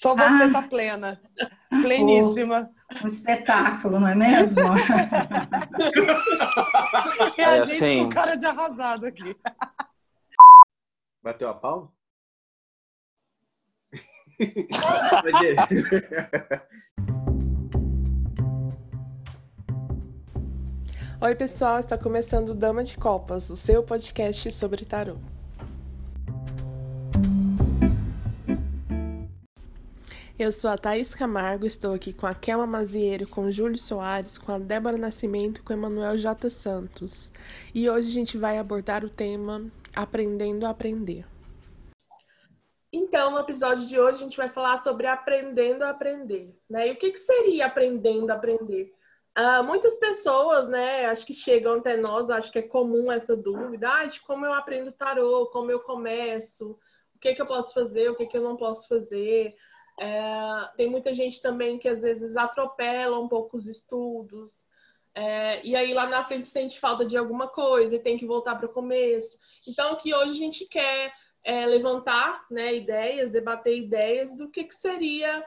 [0.00, 1.20] Só você ah, tá plena.
[1.68, 2.70] Pleníssima.
[3.04, 4.58] Um espetáculo, não é mesmo?
[7.36, 8.04] é a é gente assim...
[8.04, 9.36] com cara de arrasado aqui.
[11.22, 11.92] Bateu a palma?
[21.20, 25.18] Oi, pessoal, está começando Dama de Copas, o seu podcast sobre tarô.
[30.40, 34.52] Eu sou a Thaís Camargo, estou aqui com a Kelma Mazieiro, com Júlio Soares, com
[34.52, 36.48] a Débora Nascimento e com Emanuel J.
[36.48, 37.30] Santos.
[37.74, 41.26] E hoje a gente vai abordar o tema Aprendendo a Aprender.
[42.90, 46.48] Então, no episódio de hoje, a gente vai falar sobre aprendendo a aprender.
[46.70, 46.88] Né?
[46.88, 48.94] E o que, que seria aprendendo a aprender?
[49.38, 53.90] Uh, muitas pessoas, né, acho que chegam até nós, acho que é comum essa dúvida,
[53.90, 56.78] ah, de como eu aprendo tarô, como eu começo,
[57.14, 59.50] o que, que eu posso fazer, o que, que eu não posso fazer.
[60.00, 64.66] É, tem muita gente também que às vezes atropela um pouco os estudos.
[65.14, 68.54] É, e aí lá na frente sente falta de alguma coisa e tem que voltar
[68.54, 69.38] para o começo.
[69.68, 71.12] Então, que hoje a gente quer
[71.44, 75.44] é, levantar né, ideias, debater ideias do que, que seria,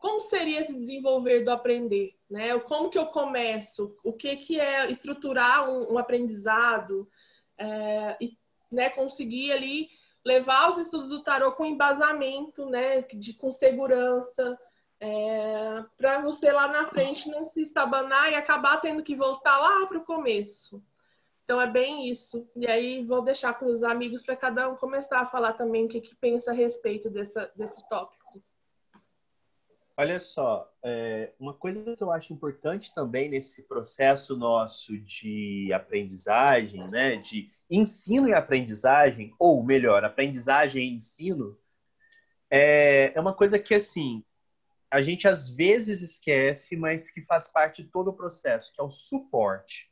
[0.00, 2.58] como seria se desenvolver do aprender, né?
[2.60, 7.08] Como que eu começo, o que, que é estruturar um, um aprendizado
[7.56, 8.36] é, e
[8.72, 9.88] né, conseguir ali
[10.24, 14.58] levar os estudos do tarot com embasamento, né, de, com segurança,
[15.00, 19.86] é, para você lá na frente não se estabanar e acabar tendo que voltar lá
[19.86, 20.82] para o começo.
[21.44, 22.48] Então é bem isso.
[22.54, 25.88] E aí vou deixar com os amigos para cada um começar a falar também o
[25.88, 28.19] que, que pensa a respeito dessa, desse tópico.
[30.00, 36.88] Olha só, é, uma coisa que eu acho importante também nesse processo nosso de aprendizagem,
[36.88, 41.54] né, de ensino e aprendizagem, ou melhor, aprendizagem e ensino,
[42.48, 44.24] é, é uma coisa que, assim,
[44.90, 48.84] a gente às vezes esquece, mas que faz parte de todo o processo, que é
[48.84, 49.90] o suporte.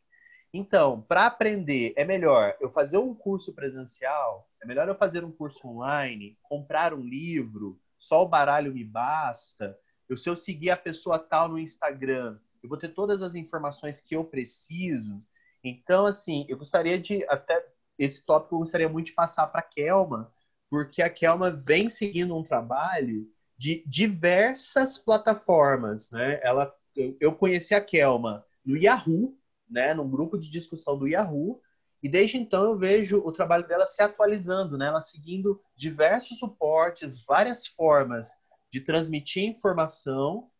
[0.54, 5.30] Então, para aprender, é melhor eu fazer um curso presencial, é melhor eu fazer um
[5.30, 9.78] curso online, comprar um livro, só o baralho me basta.
[10.08, 14.00] Eu, se eu seguir a pessoa tal no Instagram, eu vou ter todas as informações
[14.00, 15.18] que eu preciso.
[15.62, 17.66] Então, assim, eu gostaria de até
[17.98, 20.32] esse tópico eu gostaria muito de passar para a Kelma,
[20.70, 26.38] porque a Kelma vem seguindo um trabalho de diversas plataformas, né?
[26.42, 26.72] Ela,
[27.20, 29.36] eu conheci a Kelma no Yahoo,
[29.68, 29.92] né?
[29.94, 31.60] Num grupo de discussão do Yahoo,
[32.00, 34.86] e desde então eu vejo o trabalho dela se atualizando, né?
[34.86, 38.30] Ela seguindo diversos suportes, várias formas
[38.72, 40.50] de transmitir informação.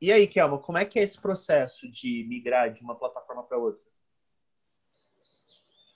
[0.00, 3.58] E aí, Kelma, como é que é esse processo de migrar de uma plataforma para
[3.58, 3.82] outra?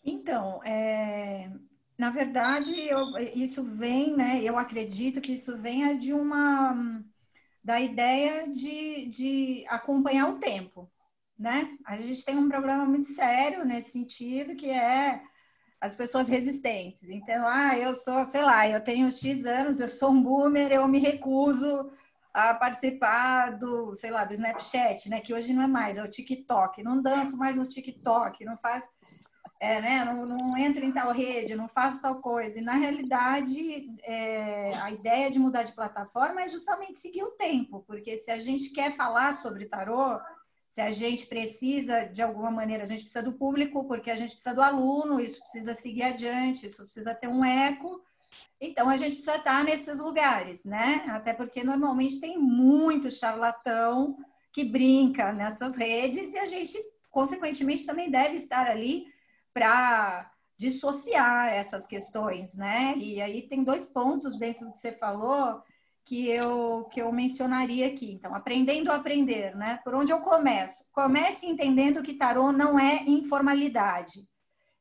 [0.04, 1.50] Então, é,
[1.98, 4.40] na verdade, eu, isso vem, né?
[4.42, 6.98] Eu acredito que isso venha de uma
[7.62, 10.90] da ideia de, de acompanhar o tempo,
[11.38, 11.76] né?
[11.84, 15.22] A gente tem um programa muito sério nesse sentido, que é
[15.80, 17.08] as pessoas resistentes.
[17.08, 20.86] Então, ah, eu sou, sei lá, eu tenho X anos, eu sou um boomer, eu
[20.86, 21.90] me recuso
[22.32, 25.20] a participar do, sei lá, do Snapchat, né?
[25.20, 26.82] Que hoje não é mais, é o TikTok.
[26.82, 28.90] Não danço mais no TikTok, não faço
[29.60, 32.58] é, né, não, não, entro em tal rede, não faço tal coisa.
[32.58, 37.84] E, na realidade, é, a ideia de mudar de plataforma é justamente seguir o tempo,
[37.86, 40.18] porque se a gente quer falar sobre tarô,
[40.70, 44.30] se a gente precisa, de alguma maneira, a gente precisa do público, porque a gente
[44.30, 47.88] precisa do aluno, isso precisa seguir adiante, isso precisa ter um eco.
[48.60, 51.04] Então, a gente precisa estar nesses lugares, né?
[51.08, 54.16] Até porque, normalmente, tem muito charlatão
[54.52, 56.78] que brinca nessas redes e a gente,
[57.10, 59.06] consequentemente, também deve estar ali
[59.52, 62.94] para dissociar essas questões, né?
[62.96, 65.64] E aí tem dois pontos dentro do que você falou
[66.10, 68.10] que eu que eu mencionaria aqui.
[68.10, 69.78] Então, aprendendo a aprender, né?
[69.84, 70.84] Por onde eu começo?
[70.90, 74.26] Comece entendendo que tarô não é informalidade.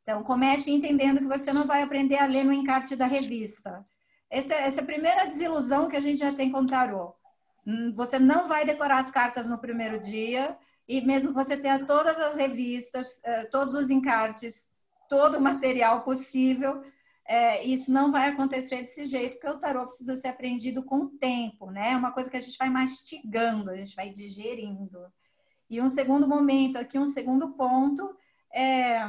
[0.02, 3.80] Então, comece entendendo que você não vai aprender a ler no encarte da revista.
[4.28, 7.14] Essa, essa é a primeira desilusão que a gente já tem com tarô.
[7.64, 10.58] Hum, você não vai decorar as cartas no primeiro dia,
[10.88, 14.72] e mesmo você tenha todas as revistas, eh, todos os encartes,
[15.08, 16.84] todo o material possível,
[17.30, 21.10] é, isso não vai acontecer desse jeito, porque o tarô precisa ser aprendido com o
[21.10, 21.92] tempo, né?
[21.92, 25.00] É uma coisa que a gente vai mastigando, a gente vai digerindo.
[25.70, 28.16] E um segundo momento, aqui um segundo ponto,
[28.54, 29.00] é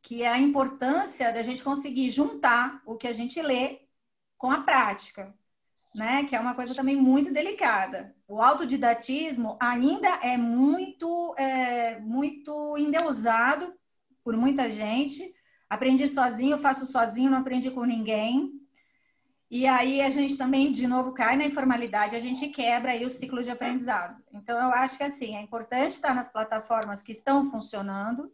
[0.00, 3.80] que é a importância da gente conseguir juntar o que a gente lê
[4.38, 5.34] com a prática
[5.94, 6.24] né?
[6.24, 8.14] Que é uma coisa também muito delicada.
[8.26, 13.74] O autodidatismo ainda é muito, é, muito endeusado
[14.22, 15.34] por muita gente.
[15.68, 18.58] Aprendi sozinho, faço sozinho, não aprendi com ninguém.
[19.50, 23.10] E aí a gente também, de novo, cai na informalidade, a gente quebra aí o
[23.10, 24.16] ciclo de aprendizado.
[24.32, 28.30] Então, eu acho que assim, é importante estar nas plataformas que estão funcionando,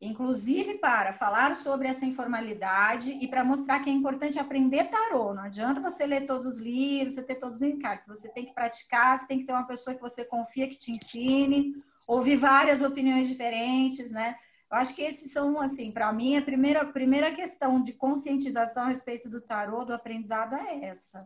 [0.00, 5.34] inclusive para falar sobre essa informalidade e para mostrar que é importante aprender tarô.
[5.34, 8.06] Não adianta você ler todos os livros, você ter todos os encartes.
[8.06, 10.92] Você tem que praticar, você tem que ter uma pessoa que você confia que te
[10.92, 11.72] ensine,
[12.06, 14.36] ouvir várias opiniões diferentes, né?
[14.74, 18.82] Eu acho que esses são, assim, para mim, a primeira, a primeira questão de conscientização
[18.82, 21.22] a respeito do tarô, do aprendizado, é essa.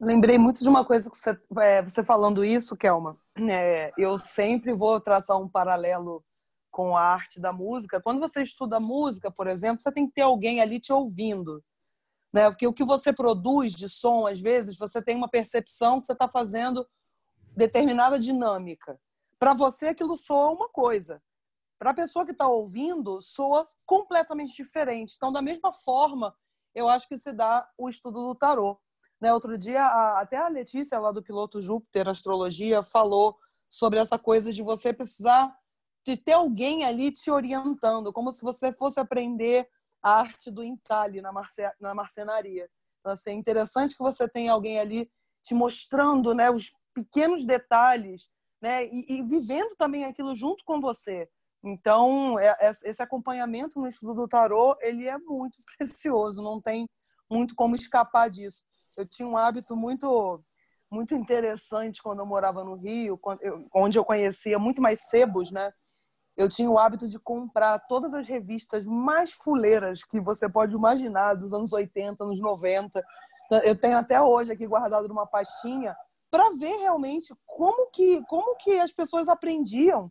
[0.00, 3.18] Lembrei muito de uma coisa que você, é, você falando isso, Kelma.
[3.36, 6.24] É, eu sempre vou traçar um paralelo
[6.70, 8.00] com a arte da música.
[8.00, 11.62] Quando você estuda música, por exemplo, você tem que ter alguém ali te ouvindo.
[12.32, 12.48] Né?
[12.48, 16.12] Porque o que você produz de som, às vezes, você tem uma percepção que você
[16.12, 16.88] está fazendo
[17.54, 18.98] determinada dinâmica.
[19.38, 21.20] Para você, aquilo soa uma coisa
[21.80, 25.14] para a pessoa que está ouvindo, soa completamente diferente.
[25.16, 26.36] Então, da mesma forma,
[26.74, 28.78] eu acho que se dá o estudo do tarô.
[29.18, 29.32] Né?
[29.32, 33.34] Outro dia, a, até a Letícia, lá do Piloto Júpiter Astrologia, falou
[33.66, 35.56] sobre essa coisa de você precisar
[36.06, 39.66] de ter alguém ali te orientando, como se você fosse aprender
[40.02, 42.68] a arte do entalhe na, marce, na marcenaria.
[42.98, 45.10] Então, assim, é interessante que você tenha alguém ali
[45.42, 48.28] te mostrando né, os pequenos detalhes
[48.60, 51.26] né, e, e vivendo também aquilo junto com você.
[51.62, 56.88] Então, é, é, esse acompanhamento no estudo do tarô, ele é muito precioso, não tem
[57.30, 58.64] muito como escapar disso.
[58.96, 60.42] Eu tinha um hábito muito
[60.90, 63.16] muito interessante quando eu morava no Rio,
[63.72, 65.72] onde eu conhecia muito mais sebos, né?
[66.36, 71.34] Eu tinha o hábito de comprar todas as revistas mais fuleiras que você pode imaginar,
[71.34, 73.04] dos anos 80, anos 90.
[73.62, 75.94] Eu tenho até hoje aqui guardado numa pastinha
[76.28, 80.10] para ver realmente como que como que as pessoas aprendiam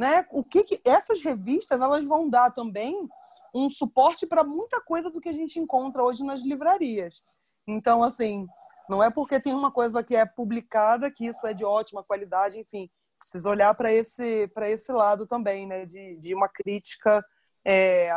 [0.00, 0.26] né?
[0.30, 3.06] O que, que essas revistas elas vão dar também
[3.54, 7.22] um suporte para muita coisa do que a gente encontra hoje nas livrarias.
[7.68, 8.46] Então, assim,
[8.88, 12.58] não é porque tem uma coisa que é publicada que isso é de ótima qualidade,
[12.58, 12.88] enfim,
[13.18, 15.84] precisa olhar para esse para esse lado também, né?
[15.84, 17.22] De, de uma crítica
[17.62, 18.10] é,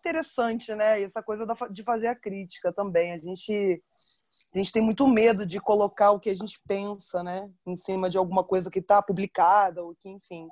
[0.00, 1.00] interessante, né?
[1.00, 3.12] Essa coisa de fazer a crítica também.
[3.12, 3.80] A gente
[4.54, 8.10] a gente tem muito medo de colocar o que a gente pensa, né, em cima
[8.10, 10.48] de alguma coisa que está publicada ou que, enfim.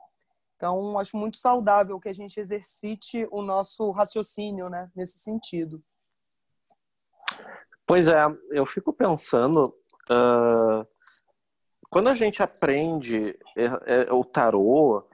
[0.57, 5.83] Então, acho muito saudável que a gente exercite o nosso raciocínio, né, nesse sentido.
[7.87, 9.75] Pois é, eu fico pensando,
[10.11, 10.87] uh,
[11.91, 15.07] quando a gente aprende é, é, o tarô,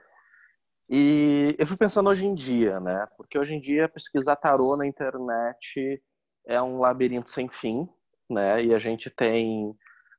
[0.89, 4.85] e eu fui pensando hoje em dia, né, porque hoje em dia pesquisar tarô na
[4.85, 6.01] internet
[6.45, 7.85] é um labirinto sem fim,
[8.29, 8.63] né?
[8.65, 9.75] E a gente tem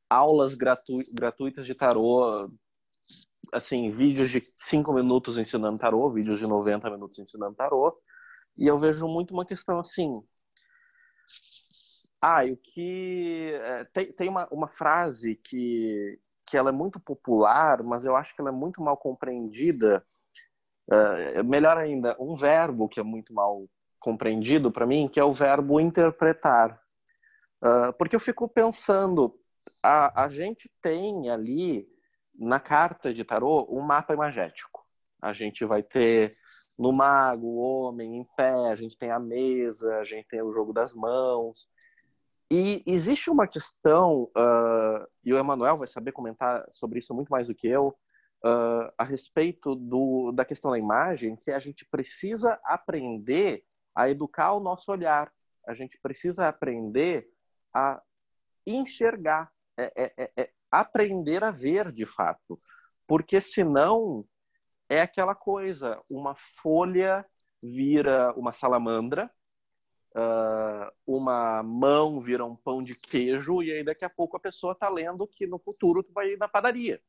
[0.09, 2.51] aulas gratu gratuitas de tarô,
[3.53, 7.99] assim, vídeos de 5 minutos ensinando tarô, vídeos de 90 minutos ensinando tarô.
[8.57, 10.23] E eu vejo muito uma questão assim.
[12.21, 13.53] Ah, o que.
[13.55, 18.35] É, tem tem uma, uma frase que, que ela é muito popular, mas eu acho
[18.35, 20.05] que ela é muito mal compreendida.
[20.91, 23.69] Uh, melhor ainda, um verbo que é muito mal
[24.01, 26.81] compreendido para mim, que é o verbo interpretar.
[27.63, 29.39] Uh, porque eu fico pensando,
[29.83, 31.89] a, a gente tem ali
[32.35, 34.87] na carta de tarô um mapa imagético.
[35.21, 36.37] A gente vai ter
[36.79, 40.53] no mago, o homem em pé, a gente tem a mesa, a gente tem o
[40.53, 41.69] jogo das mãos.
[42.51, 47.49] E existe uma questão, uh, e o Emanuel vai saber comentar sobre isso muito mais
[47.49, 47.89] do que eu,
[48.45, 54.53] uh, a respeito do, da questão da imagem, que a gente precisa aprender a educar
[54.53, 55.31] o nosso olhar.
[55.67, 57.29] A gente precisa aprender
[57.75, 58.01] a
[58.67, 62.59] enxergar, é, é, é, é, aprender a ver de fato.
[63.07, 64.25] Porque senão
[64.89, 67.25] é aquela coisa, uma folha
[67.63, 69.31] vira uma salamandra,
[70.15, 74.73] uh, uma mão vira um pão de queijo, e aí daqui a pouco a pessoa
[74.73, 77.01] está lendo que no futuro tu vai ir na padaria.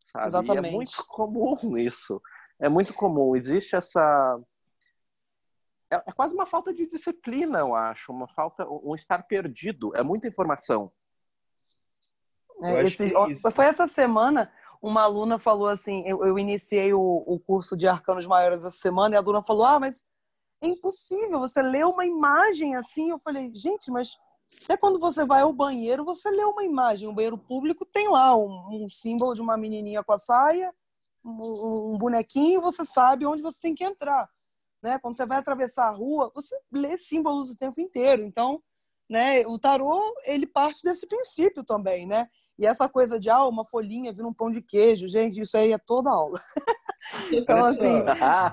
[0.00, 0.26] Sabe?
[0.26, 0.66] Exatamente.
[0.66, 2.22] E é muito comum isso.
[2.58, 3.36] É muito comum.
[3.36, 4.36] Existe essa
[5.90, 9.94] é, é, quase uma falta de disciplina, eu acho, uma falta, um estar perdido.
[9.96, 10.92] É muita informação.
[12.62, 14.52] É, esse, é foi essa semana,
[14.82, 19.14] uma aluna falou assim: eu, eu iniciei o, o, curso de arcanos maiores essa semana,
[19.14, 20.04] e a aluna falou: Ah, mas
[20.60, 23.10] é impossível você ler uma imagem assim.
[23.10, 24.18] Eu falei: Gente, mas
[24.64, 27.08] até quando você vai ao banheiro, você lê uma imagem.
[27.08, 30.74] O banheiro público tem lá um, um símbolo de uma menininha com a saia,
[31.24, 34.28] um, um bonequinho, você sabe onde você tem que entrar
[34.82, 34.98] né?
[34.98, 38.24] Quando você vai atravessar a rua, você lê símbolos o tempo inteiro.
[38.24, 38.62] Então,
[39.08, 42.28] né, o tarô, ele parte desse princípio também, né?
[42.58, 45.72] E essa coisa de, ah, uma folhinha vira um pão de queijo, gente, isso aí
[45.72, 46.40] é toda aula.
[47.32, 48.04] então, assim,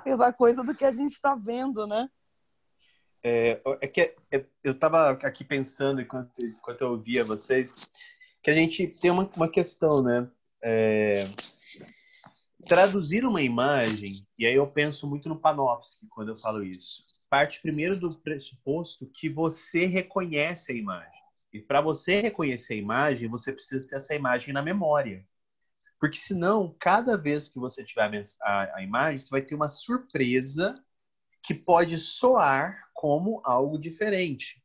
[0.05, 2.08] essa coisa do que a gente está vendo, né?
[3.24, 7.89] É, é que é, eu estava aqui pensando enquanto, enquanto eu ouvia vocês
[8.44, 10.29] que a gente tem uma, uma questão, né?
[10.62, 11.27] É,
[12.67, 17.62] traduzir uma imagem, e aí eu penso muito no Panofsky quando eu falo isso, parte
[17.62, 21.22] primeiro do pressuposto que você reconhece a imagem.
[21.53, 25.25] E para você reconhecer a imagem, você precisa ter essa imagem na memória.
[26.00, 30.74] Porque senão, cada vez que você tiver a, a imagem, você vai ter uma surpresa
[31.41, 34.62] que pode soar como algo diferente.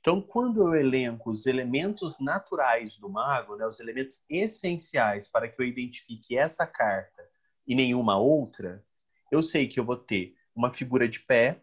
[0.00, 5.60] Então, quando eu elenco os elementos naturais do mago, né, os elementos essenciais para que
[5.60, 7.19] eu identifique essa carta
[7.66, 8.84] e nenhuma outra,
[9.30, 11.62] eu sei que eu vou ter uma figura de pé.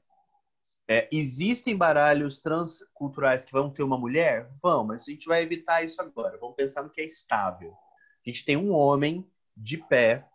[0.88, 4.50] É, existem baralhos transculturais que vão ter uma mulher?
[4.62, 6.38] Vão, mas a gente vai evitar isso agora.
[6.38, 7.72] Vamos pensar no que é estável.
[7.72, 10.28] A gente tem um homem de pé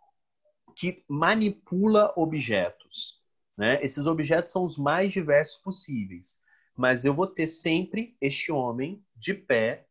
[0.75, 3.21] que manipula objetos.
[3.57, 3.83] Né?
[3.83, 6.43] Esses objetos são os mais diversos possíveis
[6.75, 9.87] mas eu vou ter sempre este homem de pé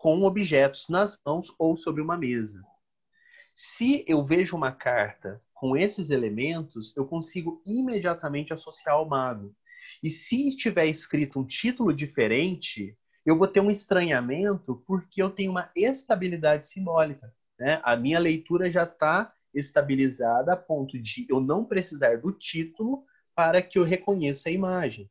[0.00, 2.62] com objetos nas mãos ou sobre uma mesa.
[3.62, 9.54] Se eu vejo uma carta com esses elementos, eu consigo imediatamente associar ao mago.
[10.02, 15.50] E se tiver escrito um título diferente, eu vou ter um estranhamento porque eu tenho
[15.50, 17.34] uma estabilidade simbólica.
[17.58, 17.78] Né?
[17.84, 23.60] A minha leitura já está estabilizada a ponto de eu não precisar do título para
[23.60, 25.10] que eu reconheça a imagem.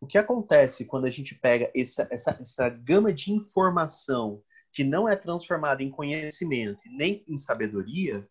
[0.00, 5.08] O que acontece quando a gente pega essa, essa, essa gama de informação que não
[5.08, 8.26] é transformada em conhecimento nem em sabedoria,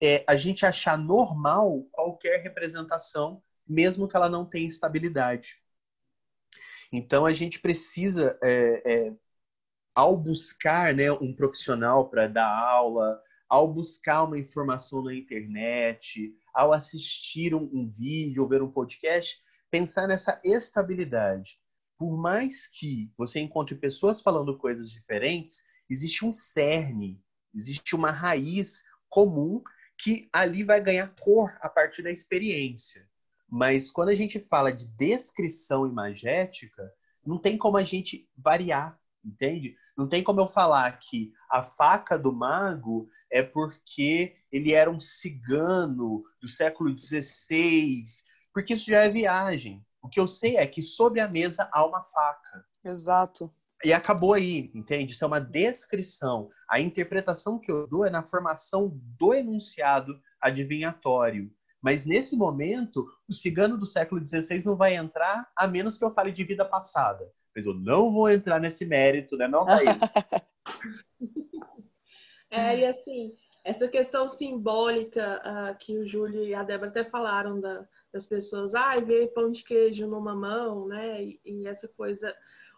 [0.00, 5.56] é a gente achar normal qualquer representação, mesmo que ela não tenha estabilidade.
[6.92, 9.12] Então a gente precisa, é, é,
[9.94, 16.72] ao buscar né, um profissional para dar aula, ao buscar uma informação na internet, ao
[16.72, 21.58] assistir um, um vídeo ou ver um podcast, pensar nessa estabilidade.
[21.98, 27.22] Por mais que você encontre pessoas falando coisas diferentes, existe um cerne,
[27.54, 29.62] existe uma raiz comum
[29.98, 33.08] que ali vai ganhar cor a partir da experiência.
[33.48, 36.92] Mas quando a gente fala de descrição imagética,
[37.24, 39.76] não tem como a gente variar, entende?
[39.96, 45.00] Não tem como eu falar que a faca do mago é porque ele era um
[45.00, 48.02] cigano do século XVI
[48.56, 49.85] porque isso já é viagem.
[50.06, 52.64] O que eu sei é que sobre a mesa há uma faca.
[52.84, 53.52] Exato.
[53.84, 55.12] E acabou aí, entende?
[55.12, 56.48] Isso é uma descrição.
[56.70, 61.50] A interpretação que eu dou é na formação do enunciado adivinhatório.
[61.82, 66.10] Mas nesse momento, o cigano do século XVI não vai entrar, a menos que eu
[66.12, 67.28] fale de vida passada.
[67.54, 69.90] Mas eu não vou entrar nesse mérito, né, não, Thaís?
[72.48, 73.32] é, e assim,
[73.64, 77.84] essa questão simbólica uh, que o Júlio e a Débora até falaram da,
[78.16, 81.22] das pessoas, ai, ah, ver pão de queijo numa mão, né?
[81.22, 82.34] E, e, essa coisa.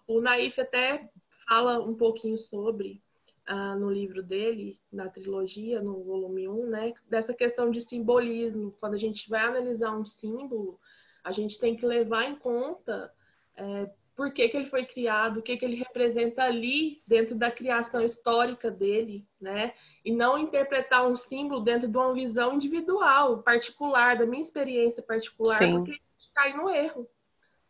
[0.06, 1.08] O Naif até
[1.48, 3.00] fala um pouquinho sobre
[3.48, 6.92] uh, no livro dele, na trilogia, no volume 1, né?
[7.08, 8.74] Dessa questão de simbolismo.
[8.80, 10.80] Quando a gente vai analisar um símbolo,
[11.22, 13.12] a gente tem que levar em conta
[13.56, 13.88] é,
[14.18, 18.04] por que, que ele foi criado, o que, que ele representa ali dentro da criação
[18.04, 19.72] histórica dele, né?
[20.04, 25.58] E não interpretar um símbolo dentro de uma visão individual, particular, da minha experiência particular,
[25.58, 25.76] Sim.
[25.76, 27.08] porque a gente cai no erro,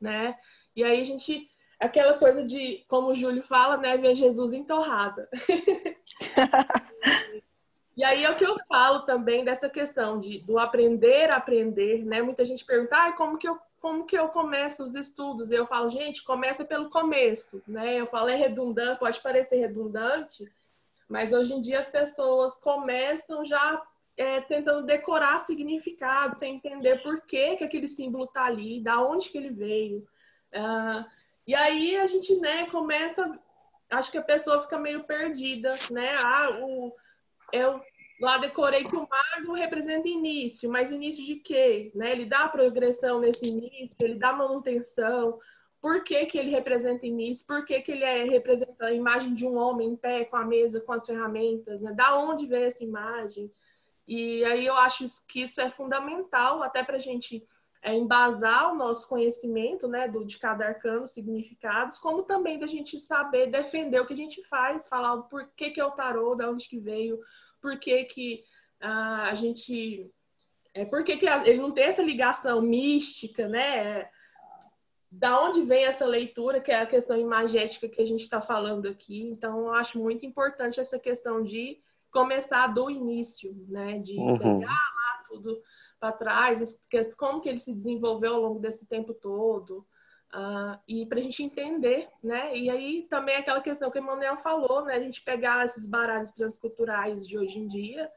[0.00, 0.38] né?
[0.74, 5.28] E aí a gente, aquela coisa de, como o Júlio fala, né, ver Jesus entorrada.
[7.98, 12.04] E aí é o que eu falo também dessa questão de, do aprender a aprender,
[12.04, 12.22] né?
[12.22, 15.50] Muita gente pergunta, ah, como, que eu, como que eu começo os estudos?
[15.50, 18.00] E eu falo, gente, começa pelo começo, né?
[18.00, 20.48] Eu falo, é redundante, pode parecer redundante,
[21.08, 23.82] mas hoje em dia as pessoas começam já
[24.16, 29.28] é, tentando decorar significado, sem entender por que, que aquele símbolo está ali, da onde
[29.28, 30.06] que ele veio.
[30.54, 31.04] Uh,
[31.48, 33.40] e aí a gente, né, começa,
[33.90, 36.10] acho que a pessoa fica meio perdida, né?
[36.24, 36.92] Ah, o
[37.52, 37.80] eu
[38.20, 41.92] lá decorei que o mago representa início, mas início de quê?
[41.94, 42.12] Né?
[42.12, 45.38] Ele dá progressão nesse início, ele dá manutenção.
[45.80, 47.46] Por que, que ele representa início?
[47.46, 50.44] Por que, que ele é, representa a imagem de um homem em pé, com a
[50.44, 51.80] mesa, com as ferramentas?
[51.80, 51.92] Né?
[51.92, 53.50] Da onde veio essa imagem?
[54.06, 57.46] E aí eu acho que isso é fundamental até para a gente
[57.82, 62.98] é, embasar o nosso conhecimento né, do, de cada arcano, significados, como também da gente
[62.98, 66.50] saber defender o que a gente faz, falar o porquê que é o tarô, da
[66.50, 67.20] onde que veio,
[67.60, 68.44] por que que
[68.82, 70.10] uh, a gente...
[70.74, 74.08] É, por que, que ele não tem essa ligação mística, né?
[75.10, 78.86] Da onde vem essa leitura, que é a questão imagética que a gente está falando
[78.86, 79.22] aqui.
[79.22, 83.98] Então, eu acho muito importante essa questão de começar do início, né?
[83.98, 84.38] De uhum.
[84.38, 85.60] pegar lá tudo
[85.98, 86.78] para trás,
[87.16, 89.86] como que ele se desenvolveu ao longo desse tempo todo,
[90.34, 92.56] Uh, e para a gente entender, né?
[92.56, 94.94] E aí também aquela questão que o Emanuel falou, né?
[94.94, 98.10] A gente pegar esses baralhos transculturais de hoje em dia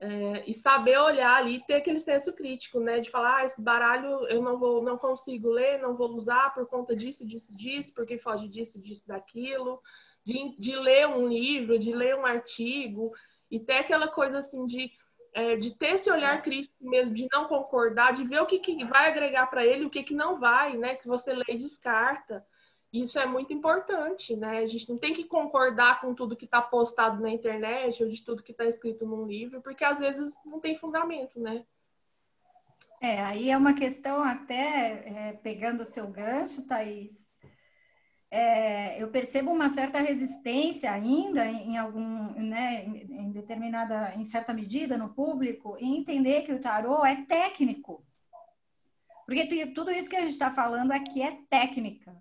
[0.00, 2.98] é, e saber olhar ali, ter aquele senso crítico, né?
[2.98, 6.66] De falar, ah, esse baralho eu não vou, não consigo ler, não vou usar por
[6.66, 9.80] conta disso, disso, disso, porque foge disso, disso, daquilo.
[10.24, 13.12] De, de ler um livro, de ler um artigo
[13.50, 14.90] e ter aquela coisa assim de
[15.34, 18.84] é, de ter esse olhar crítico mesmo, de não concordar, de ver o que, que
[18.84, 20.94] vai agregar para ele, o que, que não vai, né?
[20.94, 22.44] Que você lê e descarta.
[22.92, 24.58] Isso é muito importante, né?
[24.58, 28.22] A gente não tem que concordar com tudo que está postado na internet ou de
[28.22, 31.64] tudo que está escrito num livro, porque às vezes não tem fundamento, né?
[33.00, 37.21] É, aí é uma questão até, é, pegando o seu gancho, Thaís,
[38.32, 44.96] é, eu percebo uma certa resistência ainda em, algum, né, em, determinada, em certa medida
[44.96, 48.02] no público, em entender que o tarô é técnico.
[49.26, 52.16] Porque tudo isso que a gente está falando aqui é técnica,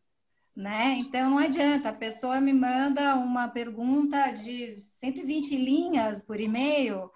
[0.54, 0.98] né?
[1.00, 7.10] Então não adianta, a pessoa me manda uma pergunta de 120 linhas por e-mail,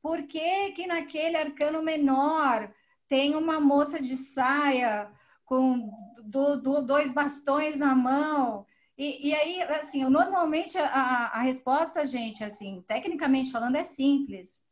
[0.00, 2.72] por que que naquele arcano menor
[3.06, 5.10] tem uma moça de saia
[5.48, 5.90] com
[6.22, 8.66] do, do, dois bastões na mão.
[8.96, 14.62] E, e aí, assim, normalmente a, a resposta, gente, assim, tecnicamente falando, é simples.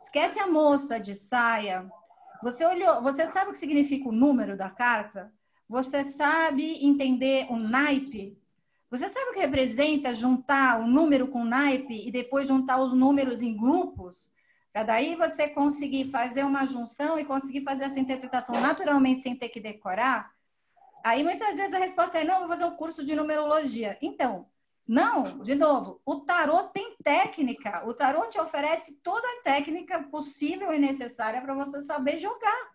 [0.00, 1.86] Esquece a moça de saia.
[2.42, 5.32] Você olhou, você sabe o que significa o número da carta?
[5.68, 8.38] Você sabe entender o naipe?
[8.90, 12.92] Você sabe o que representa juntar o número com o naipe e depois juntar os
[12.92, 14.30] números em grupos?
[14.74, 19.48] Para daí você conseguir fazer uma junção e conseguir fazer essa interpretação naturalmente sem ter
[19.48, 20.32] que decorar?
[21.04, 23.96] Aí muitas vezes a resposta é: não, vou fazer um curso de numerologia.
[24.02, 24.48] Então,
[24.88, 27.86] não, de novo, o tarô tem técnica.
[27.86, 32.74] O tarô te oferece toda a técnica possível e necessária para você saber jogar.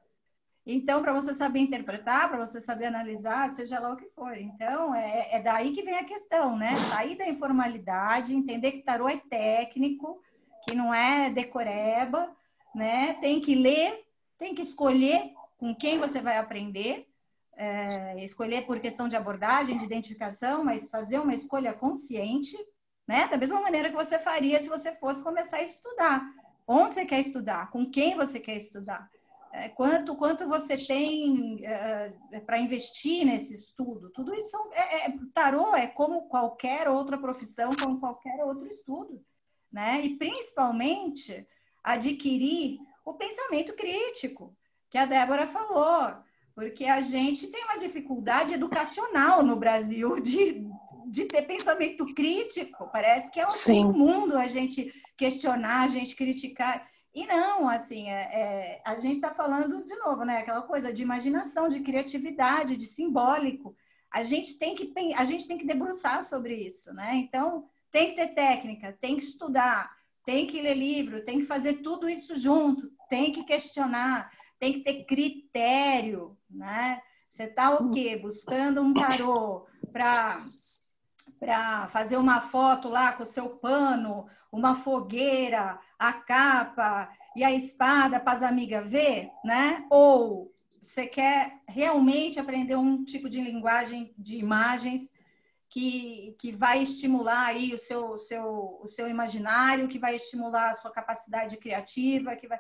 [0.66, 4.38] Então, para você saber interpretar, para você saber analisar, seja lá o que for.
[4.38, 6.78] Então, é, é, daí que vem a questão, né?
[6.78, 10.22] Sair da informalidade, entender que tarô é técnico,
[10.68, 12.30] que não é decoreba,
[12.74, 13.14] né?
[13.22, 14.06] Tem que ler,
[14.38, 17.10] tem que escolher com quem você vai aprender
[17.58, 22.58] é, escolher por questão de abordagem, de identificação, mas fazer uma escolha consciente,
[23.08, 23.28] né?
[23.28, 26.24] Da mesma maneira que você faria se você fosse começar a estudar.
[26.68, 27.70] Onde você quer estudar?
[27.72, 29.10] Com quem você quer estudar?
[29.52, 34.12] É, quanto, quanto você tem é, é para investir nesse estudo?
[34.12, 39.20] Tudo isso é, é, tarô é como qualquer outra profissão, como qualquer outro estudo,
[39.72, 40.02] né?
[40.02, 41.48] E principalmente
[41.84, 44.56] adquirir o pensamento crítico
[44.90, 46.14] que a Débora falou
[46.60, 50.68] porque a gente tem uma dificuldade educacional no Brasil de,
[51.08, 52.90] de ter pensamento crítico.
[52.92, 56.86] Parece que é o mundo a gente questionar, a gente criticar.
[57.16, 60.40] E não, assim, é, é a gente está falando de novo, né?
[60.40, 63.74] Aquela coisa de imaginação, de criatividade, de simbólico.
[64.12, 67.16] A gente tem que a gente tem que debruçar sobre isso, né?
[67.16, 69.90] Então tem que ter técnica, tem que estudar,
[70.26, 74.82] tem que ler livro, tem que fazer tudo isso junto, tem que questionar, tem que
[74.82, 77.02] ter critério, né?
[77.28, 78.18] Você está o quê?
[78.18, 80.36] Buscando um tarô para
[81.40, 87.52] para fazer uma foto lá com o seu pano, uma fogueira, a capa e a
[87.52, 89.86] espada para as amigas ver, né?
[89.90, 95.12] Ou você quer realmente aprender um tipo de linguagem de imagens
[95.70, 100.70] que, que vai estimular aí o seu, o seu, o seu imaginário, que vai estimular
[100.70, 102.60] a sua capacidade criativa, que vai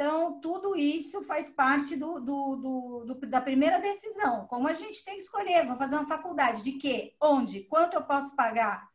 [0.00, 4.46] então, tudo isso faz parte do, do, do, do, da primeira decisão.
[4.46, 7.14] Como a gente tem que escolher, vou fazer uma faculdade de quê?
[7.20, 7.64] Onde?
[7.64, 8.86] Quanto eu posso pagar?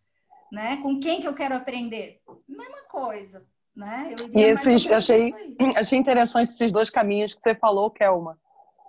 [0.50, 0.78] Né?
[0.78, 2.22] Com quem que eu quero aprender?
[2.48, 3.46] Mesma coisa.
[3.76, 4.16] Né?
[4.34, 5.34] e esses, achei,
[5.76, 8.40] achei interessante esses dois caminhos que você falou, Kelma.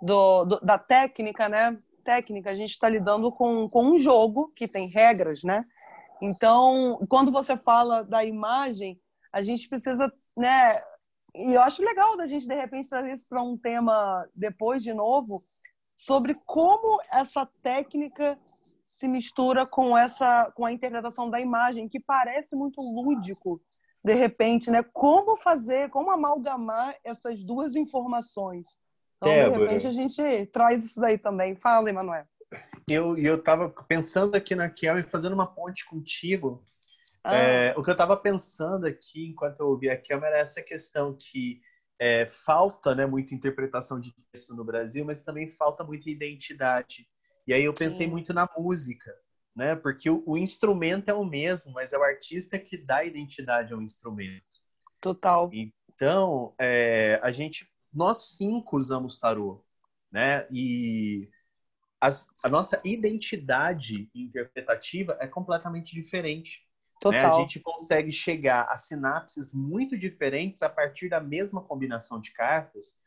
[0.01, 1.77] Do, do, da técnica, né?
[2.05, 5.59] Técnica, a gente está lidando com, com um jogo que tem regras, né?
[6.21, 8.97] Então, quando você fala da imagem,
[9.33, 10.81] a gente precisa né,
[11.35, 14.93] e eu acho legal da gente, de repente, trazer isso para um tema depois, de
[14.93, 15.41] novo,
[15.93, 18.39] sobre como essa técnica
[18.85, 23.59] se mistura com essa com a interpretação da imagem, que parece muito lúdico,
[24.03, 24.81] de repente, né?
[24.93, 28.65] Como fazer, como amalgamar essas duas informações.
[29.27, 29.53] Então, Débora.
[29.53, 31.55] de repente, a gente traz isso daí também.
[31.61, 32.25] Fala, Emanuel.
[32.87, 36.63] Eu eu estava pensando aqui na Kel e fazendo uma ponte contigo
[37.25, 37.35] ah.
[37.35, 41.17] É, o que eu estava pensando aqui, enquanto eu ouvia a Kelma, era essa questão
[41.17, 41.59] que
[41.97, 47.07] é, falta né, muita interpretação de texto no Brasil, mas também falta muita identidade.
[47.47, 48.11] E aí eu pensei Sim.
[48.11, 49.11] muito na música,
[49.55, 49.75] né?
[49.75, 53.81] Porque o, o, instrumento é o mesmo, mas é o artista que dá identidade ao
[53.81, 54.45] instrumento.
[55.01, 55.49] Total.
[55.51, 59.63] Então, é, a gente, nós cinco usamos tarô,
[60.11, 60.45] né?
[60.51, 61.29] E
[61.99, 66.59] as, a nossa identidade interpretativa é completamente diferente.
[66.59, 66.99] Né?
[66.99, 67.35] Total.
[67.35, 72.97] A gente consegue chegar a sinapses muito diferentes a partir da mesma combinação de cartas,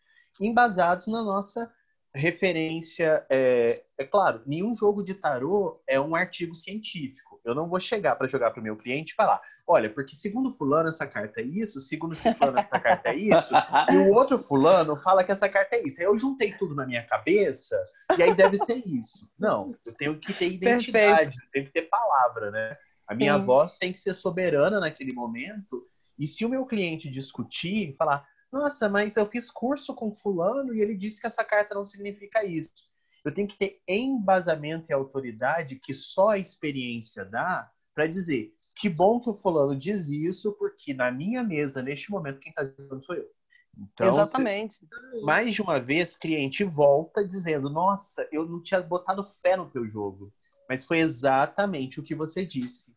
[0.40, 1.72] embasados na nossa
[2.14, 3.26] referência.
[3.28, 7.27] É, é claro, nenhum jogo de tarô é um artigo científico.
[7.48, 10.50] Eu não vou chegar para jogar para o meu cliente e falar: olha, porque segundo
[10.50, 13.54] fulano essa carta é isso, segundo fulano essa carta é isso,
[13.90, 16.00] e o outro fulano fala que essa carta é isso.
[16.00, 17.76] Aí eu juntei tudo na minha cabeça
[18.16, 19.32] e aí deve ser isso.
[19.38, 22.72] Não, eu tenho que ter identidade, eu tenho que ter palavra, né?
[23.06, 23.46] A minha Sim.
[23.46, 25.82] voz tem que ser soberana naquele momento.
[26.18, 30.82] E se o meu cliente discutir, falar, nossa, mas eu fiz curso com fulano e
[30.82, 32.88] ele disse que essa carta não significa isso.
[33.24, 38.88] Eu tenho que ter embasamento e autoridade que só a experiência dá para dizer que
[38.88, 43.04] bom que o fulano diz isso, porque na minha mesa, neste momento, quem está dizendo
[43.04, 43.28] sou eu.
[43.76, 44.74] Então, Exatamente.
[44.74, 49.70] cê- mais de uma vez, cliente volta dizendo: Nossa, eu não tinha botado fé no
[49.70, 50.32] teu jogo.
[50.68, 52.94] Mas foi exatamente o que você disse.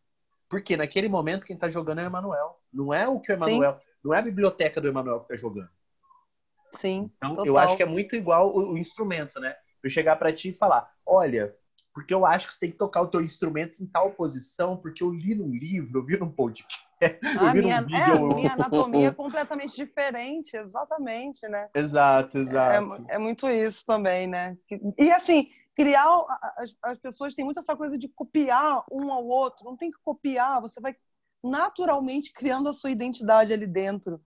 [0.48, 2.60] Porque naquele momento quem está jogando é o Emanuel.
[2.72, 3.34] Não é o que o.
[3.34, 3.80] Emanuel.
[4.04, 5.70] Não é a biblioteca do Emanuel que está jogando.
[6.72, 7.10] Sim.
[7.16, 7.46] Então, total.
[7.46, 9.54] eu acho que é muito igual o, o instrumento, né?
[9.82, 11.54] Eu chegar para ti e falar: olha,
[11.94, 15.02] porque eu acho que você tem que tocar o teu instrumento em tal posição, porque
[15.02, 16.80] eu li num livro, eu vi num podcast,
[17.40, 21.68] eu A vi minha, num é, a minha anatomia é completamente diferente, exatamente, né?
[21.74, 23.04] Exato, É, exato.
[23.08, 24.56] é muito isso também, né?
[24.98, 25.44] E assim,
[25.76, 26.06] criar.
[26.56, 29.64] As, as pessoas têm muito essa coisa de copiar um ao outro.
[29.64, 30.94] Não tem que copiar, você vai
[31.42, 34.20] naturalmente criando a sua identidade ali dentro.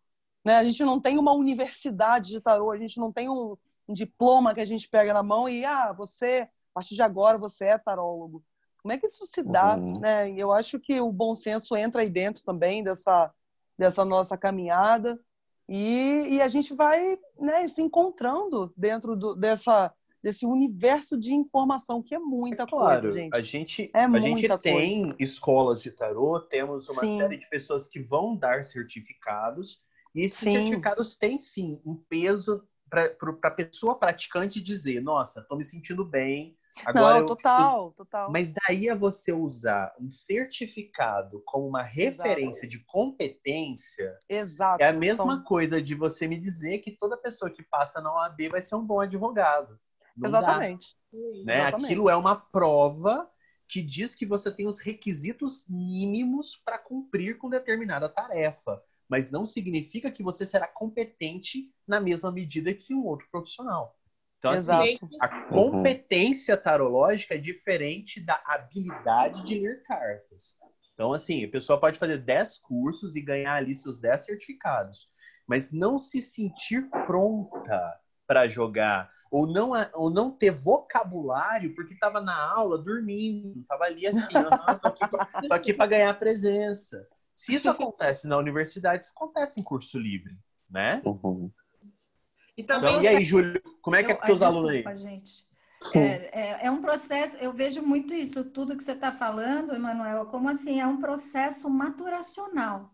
[0.45, 0.57] Né?
[0.57, 3.57] A gente não tem uma universidade de tarô, a gente não tem um,
[3.89, 7.39] um diploma que a gente pega na mão e, ah, você, a partir de agora,
[7.39, 8.43] você é tarólogo.
[8.83, 9.77] Como é que isso se dá?
[9.77, 9.93] Uhum.
[10.01, 10.31] Né?
[10.33, 13.33] Eu acho que o bom senso entra aí dentro também dessa,
[13.77, 15.19] dessa nossa caminhada.
[15.69, 22.03] E, e a gente vai né, se encontrando dentro do, dessa, desse universo de informação,
[22.03, 23.35] que é muita É claro, coisa, gente.
[23.37, 27.19] a gente, É a gente tem escolas de tarô, temos uma Sim.
[27.19, 30.53] série de pessoas que vão dar certificados, e esses Sim.
[30.53, 36.57] certificados têm sim um peso para a pessoa praticante dizer: nossa, estou me sentindo bem,
[36.85, 38.31] agora Não, eu total, total.
[38.31, 44.83] Mas daí é você usar um certificado como uma referência de competência, Exato.
[44.83, 48.13] é a mesma são- coisa de você me dizer que toda pessoa que passa na
[48.13, 49.79] OAB vai ser um bom advogado.
[50.17, 50.87] Não dá Exatamente.
[51.45, 51.55] né?
[51.63, 51.85] Exatamente.
[51.87, 53.31] Aquilo é uma prova
[53.69, 59.45] que diz que você tem os requisitos mínimos para cumprir com determinada tarefa, mas não
[59.47, 63.97] significa que você será competente na mesma medida que um outro profissional.
[64.39, 64.83] Então, Exato.
[64.83, 70.59] assim, a competência tarológica é diferente da habilidade de ler cartas.
[70.95, 75.09] Então, assim, a pessoa pode fazer 10 cursos e ganhar ali seus 10 certificados,
[75.47, 82.21] mas não se sentir pronta para jogar, ou não, ou não ter vocabulário porque estava
[82.21, 87.07] na aula dormindo, estava ali assim, "Aham, tô aqui pra- tô aqui para ganhar presença.
[87.37, 90.35] Se isso acontece na universidade, isso acontece em curso livre,
[90.71, 91.03] né?
[91.05, 91.53] Uhum.
[92.57, 94.97] E também Então, e aí, Júlio, como é que é com ai, alunos aí?
[94.97, 95.45] gente.
[95.95, 100.25] É, é, é um processo, eu vejo muito isso, tudo que você está falando, Emanuel,
[100.27, 102.91] como assim, é um processo maturacional.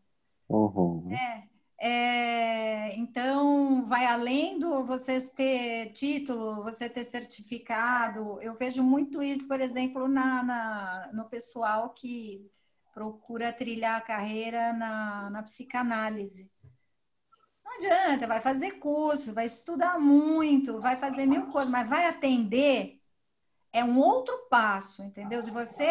[0.49, 1.09] Uhum.
[1.13, 1.49] É,
[1.81, 8.43] é, então, vai além do você ter título, você ter certificado.
[8.43, 12.51] Eu vejo muito isso, por exemplo, na, na- no pessoal que
[12.93, 16.51] procura trilhar a carreira na, na psicanálise.
[17.65, 23.01] Não adianta, vai fazer curso, vai estudar muito, vai fazer mil coisas, mas vai atender
[23.73, 25.41] é um outro passo, entendeu?
[25.41, 25.89] De você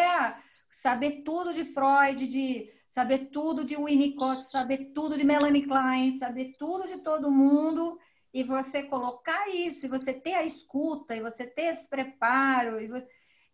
[0.70, 6.52] saber tudo de Freud, de saber tudo de Winnicott, saber tudo de Melanie Klein, saber
[6.58, 7.98] tudo de todo mundo
[8.32, 13.08] e você colocar isso, e você ter a escuta, e você ter esse preparo, você-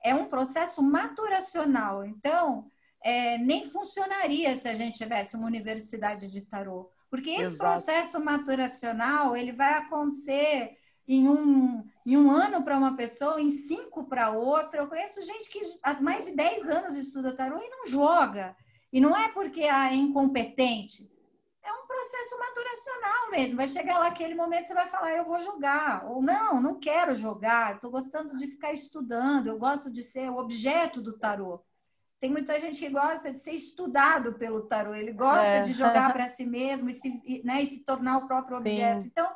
[0.05, 2.05] é um processo maturacional.
[2.05, 2.71] Então,
[3.03, 7.59] é, nem funcionaria se a gente tivesse uma universidade de tarô, porque esse Exato.
[7.59, 10.77] processo maturacional ele vai acontecer
[11.09, 14.83] em um, em um ano para uma pessoa, em cinco para outra.
[14.83, 18.55] Eu conheço gente que há mais de 10 anos estuda tarô e não joga.
[18.93, 21.11] E não é porque ah, é incompetente.
[21.63, 23.57] É um processo maturacional mesmo.
[23.57, 26.05] Vai chegar lá aquele momento você vai falar, eu vou jogar.
[26.07, 27.77] Ou não, não quero jogar.
[27.77, 29.47] Estou gostando de ficar estudando.
[29.47, 31.65] Eu gosto de ser o objeto do tarô.
[32.21, 34.95] Tem muita gente que gosta de ser estudado pelo tarô.
[34.95, 35.63] Ele gosta É.
[35.63, 38.63] de jogar para si mesmo e se, né, e se tornar o próprio Sim.
[38.63, 39.07] objeto.
[39.07, 39.31] Então,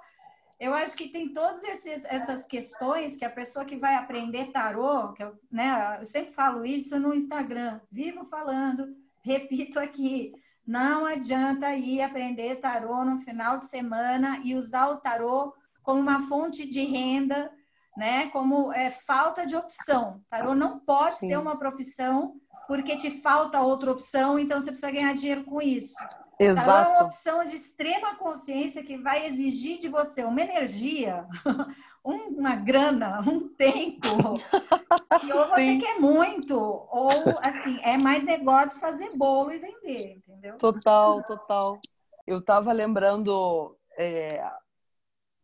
[0.58, 5.12] eu acho que tem todas esses- essas questões que a pessoa que vai aprender tarô,
[5.12, 10.32] que eu, né, eu sempre falo isso no Instagram, vivo falando, repito aqui,
[10.66, 16.20] não adianta ir aprender tarô no final de semana e usar o tarô como uma
[16.28, 17.52] fonte de renda
[17.94, 18.28] né?
[18.28, 20.24] Como é, falta de opção.
[20.30, 21.28] Tarô não pode Sim.
[21.28, 25.94] ser uma profissão porque te falta outra opção, então você precisa ganhar dinheiro com isso.
[26.40, 26.66] Exato.
[26.66, 31.26] Tarô é uma opção de extrema consciência que vai exigir de você uma energia,
[32.02, 34.08] uma grana, um tempo.
[35.34, 35.78] Ou você Sim.
[35.78, 37.10] quer muito, ou
[37.42, 40.56] assim, é mais negócio fazer bolo e vender, entendeu?
[40.58, 41.78] Total, total.
[42.26, 44.42] Eu estava lembrando é,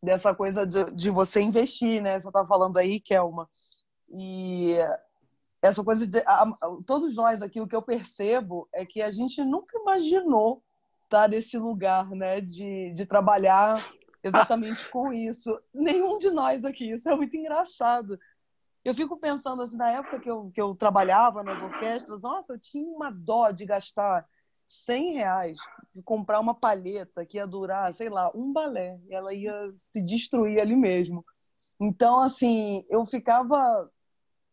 [0.03, 2.19] dessa coisa de, de, você investir, né?
[2.19, 3.49] Você estava falando aí, Kelma.
[4.11, 4.79] E
[5.63, 6.19] essa coisa de.
[6.21, 6.47] A,
[6.87, 10.63] todos nós aqui, o que eu percebo é que a gente nunca imaginou
[11.05, 12.41] estar nesse lugar, né?
[12.41, 13.85] De, de trabalhar
[14.23, 15.59] exatamente com isso.
[15.75, 16.93] Nenhum de nós aqui.
[16.93, 18.19] Isso é muito engraçado.
[18.85, 22.59] Eu fico pensando assim, na época que eu, que eu trabalhava nas orquestras, nossa, eu
[22.59, 24.27] tinha uma dó de gastar
[24.67, 25.59] 100 reais
[25.93, 28.99] de comprar uma palheta que ia durar, sei lá, um balé.
[29.09, 31.25] E ela ia se destruir ali mesmo.
[31.81, 33.91] Então, assim, eu ficava.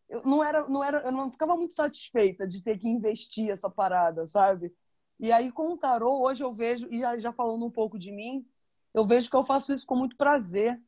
[0.08, 3.68] Eu não era, não era, eu não ficava muito satisfeita de ter que investir essa
[3.68, 4.72] parada, sabe?
[5.18, 8.12] E aí, com o tarô, hoje eu vejo, e já, já falando um pouco de
[8.12, 8.46] mim,
[8.94, 10.80] eu vejo que eu faço isso com muito prazer.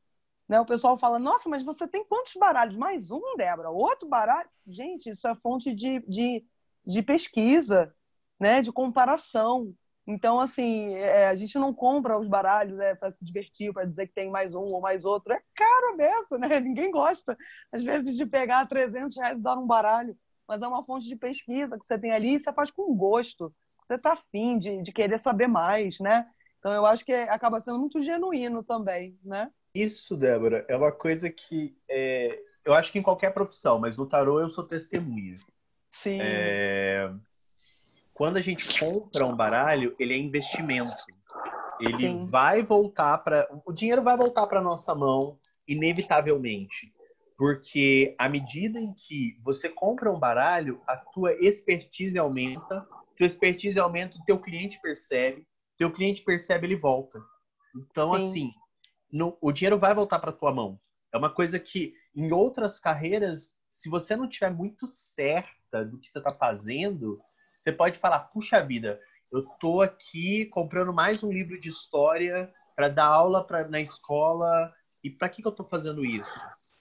[0.48, 0.60] Né?
[0.60, 2.76] O pessoal fala, nossa, mas você tem quantos baralhos?
[2.76, 3.70] Mais um, Débora?
[3.70, 4.48] Outro baralho?
[4.66, 6.46] Gente, isso é fonte de, de,
[6.86, 7.94] de pesquisa
[8.38, 9.74] né, de comparação.
[10.10, 14.06] Então, assim, é, a gente não compra os baralhos né, para se divertir, para dizer
[14.06, 15.34] que tem mais um ou mais outro.
[15.34, 16.48] É caro mesmo, né?
[16.60, 17.36] Ninguém gosta,
[17.70, 20.16] às vezes, de pegar 300 reais e dar um baralho.
[20.48, 23.52] Mas é uma fonte de pesquisa que você tem ali e você faz com gosto.
[23.86, 26.26] Você está afim de, de querer saber mais, né?
[26.58, 29.50] Então, eu acho que acaba sendo muito genuíno também, né?
[29.74, 34.06] Isso, Débora, é uma coisa que é, eu acho que em qualquer profissão, mas no
[34.06, 35.34] tarô eu sou testemunha.
[35.90, 36.18] Sim.
[36.18, 37.12] É,
[38.18, 40.90] quando a gente compra um baralho, ele é investimento.
[41.80, 42.26] Ele Sim.
[42.26, 43.48] vai voltar para.
[43.64, 46.92] O dinheiro vai voltar para nossa mão, inevitavelmente.
[47.36, 52.84] Porque à medida em que você compra um baralho, a tua expertise aumenta,
[53.16, 57.20] tua expertise aumenta, o teu cliente percebe, teu cliente percebe, ele volta.
[57.76, 58.16] Então, Sim.
[58.16, 58.50] assim,
[59.12, 60.80] no, o dinheiro vai voltar para tua mão.
[61.14, 66.10] É uma coisa que em outras carreiras, se você não tiver muito certa do que
[66.10, 67.20] você está fazendo,
[67.68, 68.98] você pode falar, puxa vida,
[69.30, 74.72] eu tô aqui comprando mais um livro de história para dar aula pra, na escola
[75.04, 76.40] e para que, que eu tô fazendo isso?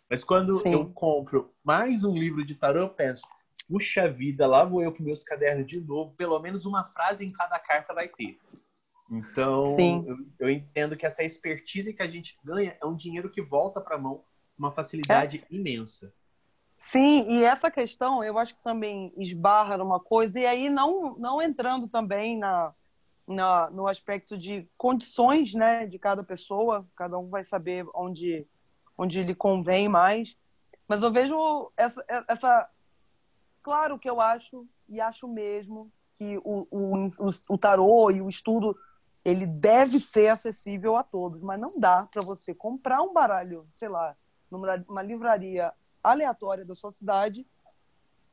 [0.09, 0.71] Mas quando Sim.
[0.71, 3.27] eu compro mais um livro de tarô, eu penso,
[3.67, 7.33] puxa vida, lá vou eu com meus cadernos de novo, pelo menos uma frase em
[7.33, 8.39] cada carta vai ter.
[9.11, 9.65] Então,
[10.07, 13.81] eu, eu, entendo que essa expertise que a gente ganha é um dinheiro que volta
[13.81, 14.23] para a mão,
[14.57, 15.53] uma facilidade é.
[15.53, 16.13] imensa.
[16.77, 21.41] Sim, e essa questão eu acho que também esbarra numa coisa, e aí não, não
[21.41, 22.71] entrando também na,
[23.27, 28.45] na, no aspecto de condições né, de cada pessoa, cada um vai saber onde,
[28.95, 30.37] onde lhe convém mais,
[30.87, 32.69] mas eu vejo essa, essa.
[33.63, 37.09] Claro que eu acho, e acho mesmo, que o, o,
[37.49, 38.77] o tarô e o estudo
[39.25, 43.89] ele deve ser acessível a todos, mas não dá para você comprar um baralho, sei
[43.89, 44.15] lá,
[44.49, 45.73] numa livraria
[46.11, 47.45] aleatória da sua cidade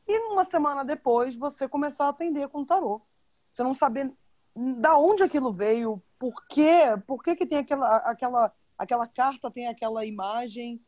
[0.06, 3.00] e uma semana depois você começar a atender com tarô.
[3.48, 4.12] Você não saber
[4.54, 9.68] da onde aquilo veio, por quê, por que, que tem aquela, aquela, aquela carta, tem
[9.68, 10.80] aquela imagem.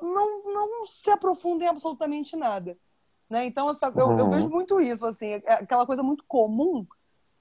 [0.00, 2.76] Não, não se aprofunda em absolutamente nada.
[3.28, 3.46] Né?
[3.46, 4.30] Então, essa, eu, eu, uhum.
[4.30, 6.86] vejo muito isso, assim, é aquela coisa muito comum,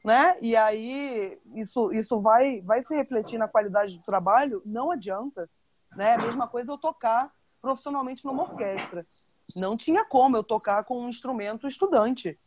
[0.03, 0.37] né?
[0.41, 5.49] E aí isso, isso vai, vai se refletir na qualidade do trabalho, não adianta.
[5.95, 6.13] Né?
[6.13, 7.31] A mesma coisa eu tocar
[7.63, 9.07] profissionalmente numa orquestra.
[9.55, 12.37] Não tinha como eu tocar com um instrumento estudante.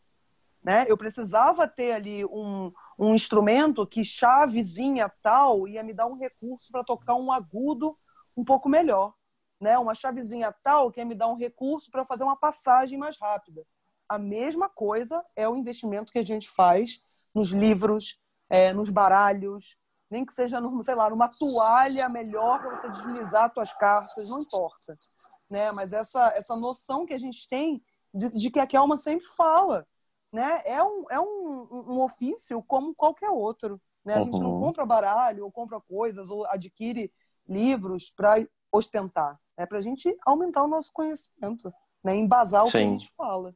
[0.62, 0.84] Né?
[0.86, 6.70] Eu precisava ter ali um, um instrumento que chavezinha tal ia me dar um recurso
[6.70, 7.96] para tocar um agudo
[8.36, 9.14] um pouco melhor.
[9.58, 9.78] Né?
[9.78, 13.64] Uma chavezinha tal que ia me dar um recurso para fazer uma passagem mais rápida.
[14.06, 17.00] A mesma coisa é o investimento que a gente faz
[17.34, 19.78] nos livros, é, nos baralhos,
[20.10, 24.40] nem que seja, no, sei lá, numa toalha melhor para você deslizar suas cartas, não
[24.40, 24.96] importa.
[25.50, 25.70] Né?
[25.72, 27.82] Mas essa, essa noção que a gente tem
[28.14, 29.86] de, de que a Kelma sempre fala,
[30.32, 30.62] né?
[30.64, 33.80] É um, é um, um ofício como qualquer outro.
[34.04, 34.14] Né?
[34.14, 34.60] A gente não uhum.
[34.60, 37.12] compra baralho, ou compra coisas, ou adquire
[37.48, 39.38] livros para ostentar.
[39.56, 41.72] É para a gente aumentar o nosso conhecimento,
[42.04, 42.14] né?
[42.14, 42.70] embasar o Sim.
[42.70, 43.54] que a gente fala.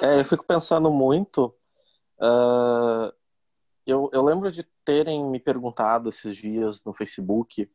[0.00, 1.54] É, eu fico pensando muito.
[2.18, 3.12] Uh,
[3.86, 7.68] eu, eu lembro de terem me perguntado esses dias no Facebook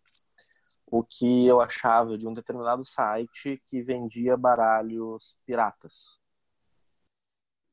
[0.86, 6.20] o que eu achava de um determinado site que vendia baralhos piratas.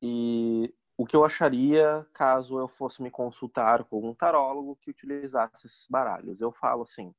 [0.01, 5.67] E o que eu acharia caso eu fosse me consultar com um tarólogo que utilizasse
[5.67, 6.41] esses baralhos.
[6.41, 7.15] Eu falo assim,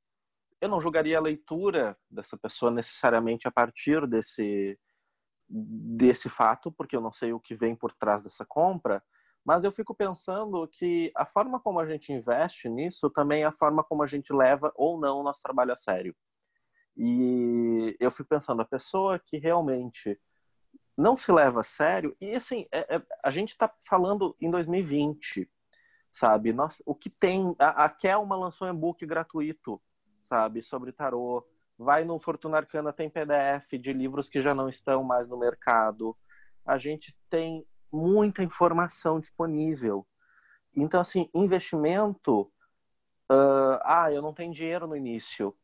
[0.59, 4.77] eu não julgaria a leitura dessa pessoa necessariamente a partir desse
[5.55, 9.03] desse fato, porque eu não sei o que vem por trás dessa compra,
[9.45, 13.51] mas eu fico pensando que a forma como a gente investe nisso também é a
[13.51, 16.15] forma como a gente leva ou não o nosso trabalho a sério.
[16.95, 20.19] E eu fico pensando, a pessoa que realmente
[20.95, 25.49] não se leva a sério, e assim, é, é, a gente está falando em 2020,
[26.09, 26.53] sabe?
[26.53, 27.55] Nossa, o que tem.
[27.57, 29.81] A, a Kelma lançou um e-book gratuito,
[30.21, 31.45] sabe, sobre tarô.
[31.77, 36.15] Vai no Fortuna Arcana, tem PDF de livros que já não estão mais no mercado.
[36.63, 40.05] A gente tem muita informação disponível.
[40.75, 42.51] Então, assim, investimento.
[43.31, 45.55] Uh, ah, eu não tenho dinheiro no início.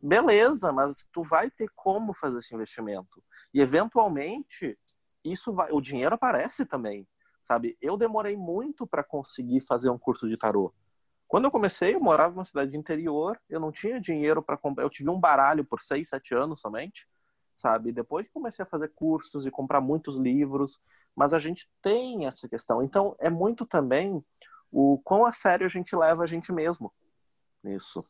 [0.00, 3.22] Beleza, mas tu vai ter como fazer esse investimento.
[3.54, 4.76] E eventualmente,
[5.24, 7.06] isso vai, o dinheiro aparece também,
[7.44, 7.78] sabe?
[7.80, 10.74] Eu demorei muito para conseguir fazer um curso de tarô.
[11.28, 14.84] Quando eu comecei, eu morava numa cidade interior, eu não tinha dinheiro para comprar.
[14.84, 17.08] Eu tive um baralho por seis, sete anos somente,
[17.54, 17.92] sabe?
[17.92, 20.80] Depois que comecei a fazer cursos e comprar muitos livros,
[21.14, 22.82] mas a gente tem essa questão.
[22.82, 24.24] Então, é muito também
[24.70, 26.92] o quão a sério a gente leva a gente mesmo
[27.62, 28.00] nisso.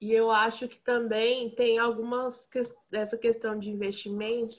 [0.00, 2.48] E eu acho que também tem algumas
[2.92, 4.54] essa questão de investimento,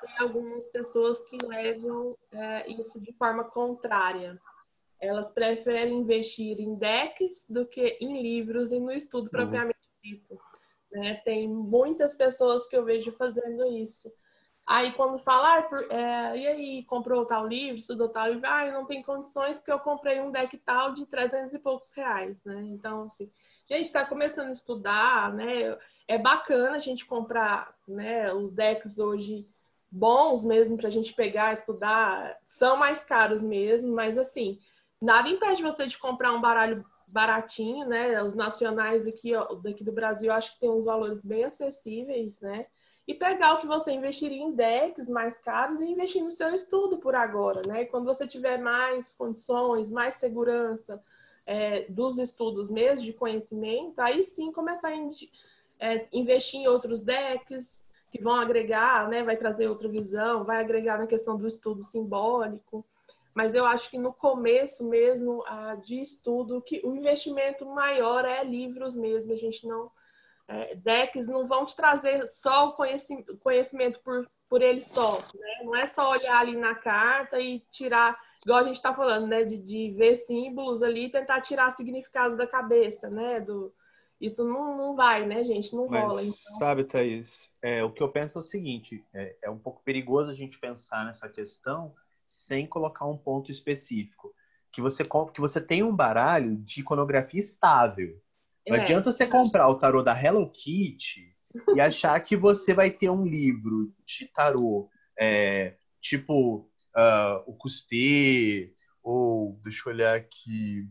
[0.00, 4.40] tem algumas pessoas que levam é, isso de forma contrária
[5.02, 9.30] elas preferem investir em decks do que em livros e no estudo uhum.
[9.30, 10.38] propriamente dito.
[10.92, 11.16] Né?
[11.24, 14.10] Tem muitas pessoas que eu vejo fazendo isso.
[14.72, 18.86] Aí quando fala, ah, é, e aí, comprou tal livro, estudou tal livro, ah, não
[18.86, 22.58] tenho condições porque eu comprei um deck tal de 300 e poucos reais, né?
[22.68, 23.30] Então, assim,
[23.68, 25.76] gente está começando a estudar, né?
[26.08, 29.44] É bacana a gente comprar, né, os decks hoje
[29.90, 34.58] bons mesmo para a gente pegar, estudar, são mais caros mesmo, mas assim,
[34.98, 36.82] nada impede você de comprar um baralho
[37.12, 38.22] baratinho, né?
[38.22, 42.66] Os nacionais aqui, ó, daqui do Brasil, acho que tem uns valores bem acessíveis, né?
[43.06, 46.98] E pegar o que você investiria em decks mais caros e investir no seu estudo
[46.98, 47.84] por agora, né?
[47.84, 51.02] Quando você tiver mais condições, mais segurança
[51.46, 54.96] é, dos estudos mesmo, de conhecimento, aí sim começar a
[55.80, 59.22] é, investir em outros decks que vão agregar, né?
[59.24, 62.84] Vai trazer outra visão, vai agregar na questão do estudo simbólico.
[63.34, 68.44] Mas eu acho que no começo mesmo ah, de estudo, que o investimento maior é
[68.44, 69.32] livros mesmo.
[69.32, 69.90] A gente não.
[70.52, 75.18] É, decks não vão te trazer só o conhecimento, conhecimento por, por ele só.
[75.34, 75.64] Né?
[75.64, 79.44] Não é só olhar ali na carta e tirar, igual a gente está falando, né?
[79.44, 83.40] De, de ver símbolos ali e tentar tirar significados da cabeça, né?
[83.40, 83.72] Do,
[84.20, 85.74] isso não, não vai, né, gente?
[85.74, 86.22] Não Mas, rola.
[86.22, 86.58] Então...
[86.58, 90.30] Sabe, Thaís, é, o que eu penso é o seguinte: é, é um pouco perigoso
[90.30, 91.94] a gente pensar nessa questão
[92.26, 94.34] sem colocar um ponto específico.
[94.70, 98.20] Que você, que você tem um baralho de iconografia estável.
[98.68, 98.80] Não é.
[98.80, 101.34] adianta você comprar o tarô da Hello Kitty
[101.74, 108.72] e achar que você vai ter um livro de tarô é, tipo uh, o Custê,
[109.02, 110.88] ou deixa eu olhar aqui,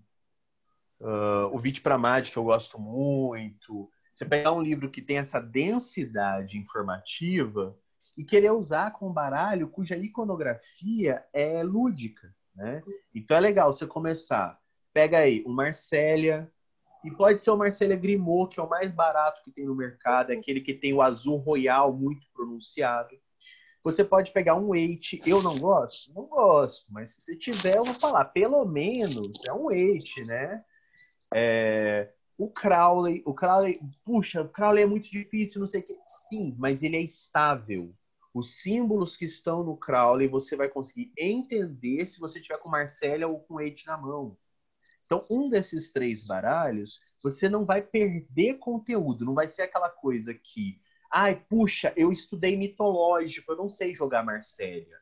[1.00, 3.90] uh, o Vite para Mágica, que eu gosto muito.
[4.14, 7.78] Você pegar um livro que tem essa densidade informativa
[8.18, 12.84] e querer usar com um baralho cuja iconografia é lúdica, né?
[13.16, 14.60] Então é legal você começar.
[14.94, 16.52] Pega aí o Marcélia,
[17.04, 20.32] e pode ser o Marcélia Grimaud, que é o mais barato que tem no mercado,
[20.32, 23.16] é aquele que tem o azul royal muito pronunciado.
[23.84, 25.20] Você pode pegar um eight.
[25.26, 26.14] Eu não gosto?
[26.14, 30.64] Não gosto, mas se você tiver, eu vou falar, pelo menos é um eight, né?
[31.34, 35.98] É, o Crowley, o Crowley, puxa, o Crowley é muito difícil, não sei o que.
[36.30, 37.96] Sim, mas ele é estável
[38.34, 43.28] os símbolos que estão no Crowley você vai conseguir entender se você tiver com Marcélia
[43.28, 44.38] ou com Eight na mão.
[45.12, 50.34] Então, um desses três baralhos, você não vai perder conteúdo, não vai ser aquela coisa
[50.34, 50.80] que,
[51.12, 54.98] ai, puxa, eu estudei mitológico, eu não sei jogar Marcélia.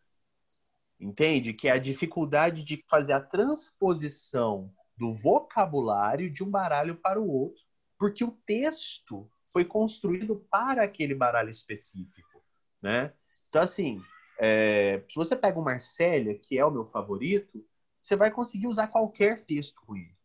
[0.99, 1.53] Entende?
[1.53, 7.29] Que é a dificuldade de fazer a transposição do vocabulário de um baralho para o
[7.29, 7.61] outro,
[7.95, 12.43] porque o texto foi construído para aquele baralho específico,
[12.81, 13.13] né?
[13.47, 14.01] Então, assim,
[14.39, 17.63] é, se você pega o Marcélia, que é o meu favorito,
[18.01, 20.15] você vai conseguir usar qualquer texto com ele.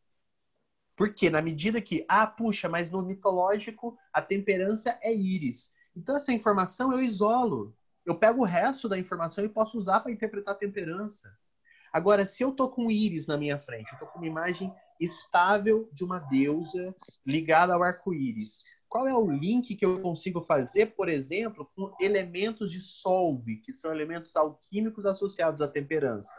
[0.97, 5.75] Porque na medida que, ah, puxa, mas no mitológico a temperança é íris.
[5.97, 7.75] Então essa informação eu isolo.
[8.07, 11.37] Eu pego o resto da informação e posso usar para interpretar a temperança.
[11.93, 15.89] Agora, se eu tô com íris na minha frente, eu tô com uma imagem estável
[15.93, 16.95] de uma deusa
[17.25, 18.62] ligada ao arco-íris
[18.95, 23.72] qual é o link que eu consigo fazer, por exemplo, com elementos de solve, que
[23.72, 26.31] são elementos alquímicos associados à temperança?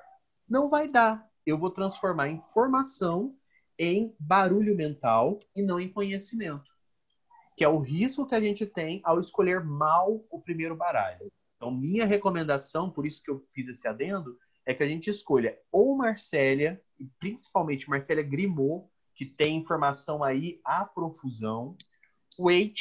[0.48, 1.28] Não vai dar.
[1.46, 3.36] Eu vou transformar informação
[3.78, 6.72] em barulho mental e não em conhecimento,
[7.58, 11.32] que é o risco que a gente tem ao escolher mal o primeiro baralho.
[11.56, 15.58] Então, minha recomendação, por isso que eu fiz esse adendo, é que a gente escolha
[15.72, 16.82] ou Marcélia,
[17.20, 21.78] principalmente Marcélia Grimaud, que tem informação aí à profusão,
[22.40, 22.74] H,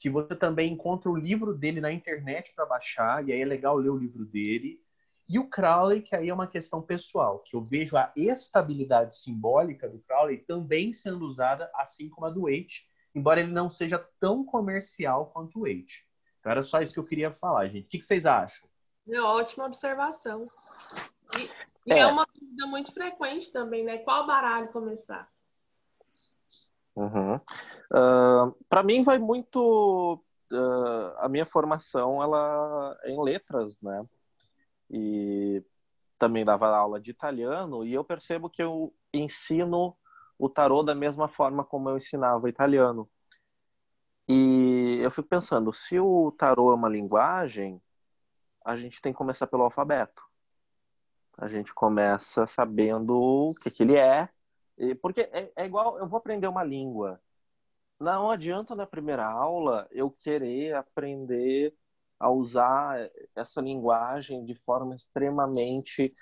[0.00, 3.76] que você também encontra o livro dele na internet para baixar, e aí é legal
[3.76, 4.80] ler o livro dele.
[5.28, 9.88] E o Crowley, que aí é uma questão pessoal, que eu vejo a estabilidade simbólica
[9.88, 12.66] do Crowley também sendo usada, assim como a do H,
[13.14, 16.04] embora ele não seja tão comercial quanto o H.
[16.38, 17.86] Então era só isso que eu queria falar, gente.
[17.86, 18.68] O que vocês acham?
[19.08, 20.46] É ótima observação.
[21.36, 21.50] E,
[21.86, 22.00] e é.
[22.00, 23.98] é uma dúvida muito frequente também, né?
[23.98, 25.28] Qual baralho começar?
[26.94, 27.34] Uhum.
[27.34, 30.22] Uh, para mim vai muito
[30.52, 34.06] uh, a minha formação ela é em letras, né?
[34.90, 35.64] E
[36.18, 39.96] também dava aula de italiano e eu percebo que eu ensino
[40.38, 43.08] o tarô da mesma forma como eu ensinava italiano.
[44.28, 47.80] E eu fico pensando, se o tarô é uma linguagem,
[48.64, 50.24] a gente tem que começar pelo alfabeto.
[51.38, 54.28] A gente começa sabendo o que, que ele é,
[55.00, 57.20] porque é, é, igual, eu vou aprender uma língua.
[58.00, 61.74] Não adianta na primeira aula eu querer aprender
[62.18, 66.14] a usar essa linguagem de forma extremamente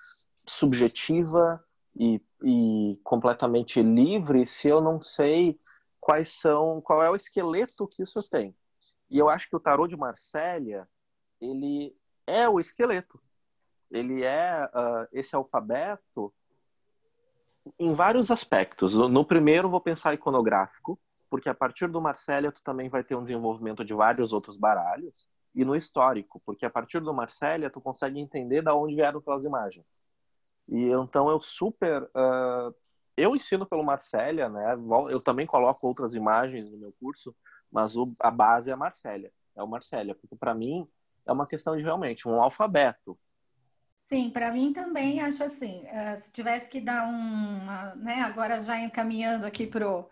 [0.47, 1.65] subjetiva
[1.97, 5.59] e, e completamente livre se eu não sei
[6.01, 8.55] quais são, qual é o esqueleto que isso tem.
[9.09, 10.89] E eu acho que o tarô de Marsella,
[11.41, 13.21] ele é o esqueleto.
[13.91, 16.35] Ele é uh, esse alfabeto
[17.79, 18.95] em vários aspectos.
[18.95, 20.99] No primeiro, vou pensar iconográfico,
[21.31, 25.27] porque a partir do Marcélia tu também vai ter um desenvolvimento de vários outros baralhos.
[25.55, 29.45] E no histórico, porque a partir do Marcélia tu consegue entender da onde vieram aquelas
[29.45, 29.87] imagens.
[30.69, 32.03] E então eu super...
[32.03, 32.75] Uh,
[33.17, 34.75] eu ensino pelo Marcélia, né?
[35.09, 37.35] Eu também coloco outras imagens no meu curso,
[37.71, 39.33] mas o, a base é a Marcélia.
[39.57, 40.89] É o Marcélia, porque para mim
[41.25, 43.17] é uma questão de realmente um alfabeto.
[44.05, 48.79] Sim, para mim também acho assim, uh, se tivesse que dar um, né, agora já
[48.79, 50.05] encaminhando aqui para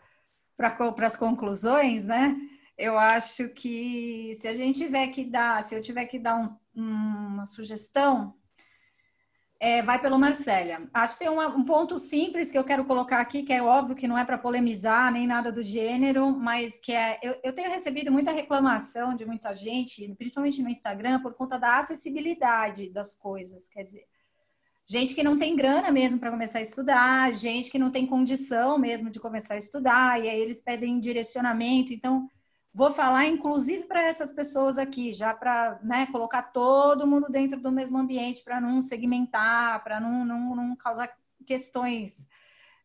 [0.56, 2.34] pra, as conclusões, né,
[2.76, 6.56] eu acho que se a gente tiver que dar, se eu tiver que dar um,
[6.74, 8.34] uma sugestão,
[9.62, 10.90] é, vai pelo Marcélia.
[10.92, 13.94] Acho que tem uma, um ponto simples que eu quero colocar aqui, que é óbvio
[13.94, 17.20] que não é para polemizar nem nada do gênero, mas que é.
[17.22, 21.78] Eu, eu, tenho recebido muita reclamação de muita gente, principalmente no Instagram, por conta da
[21.78, 23.68] acessibilidade das coisas.
[23.68, 24.04] Quer dizer,
[24.84, 28.76] gente que não tem grana mesmo para começar a estudar, gente que não tem condição
[28.76, 31.92] mesmo de começar a estudar, e aí eles pedem direcionamento.
[31.92, 32.28] Então,
[32.74, 37.70] Vou falar, inclusive, para essas pessoas aqui, já para né, colocar todo mundo dentro do
[37.70, 41.14] mesmo ambiente, para não segmentar, para não, não, não, causar
[41.44, 42.26] questões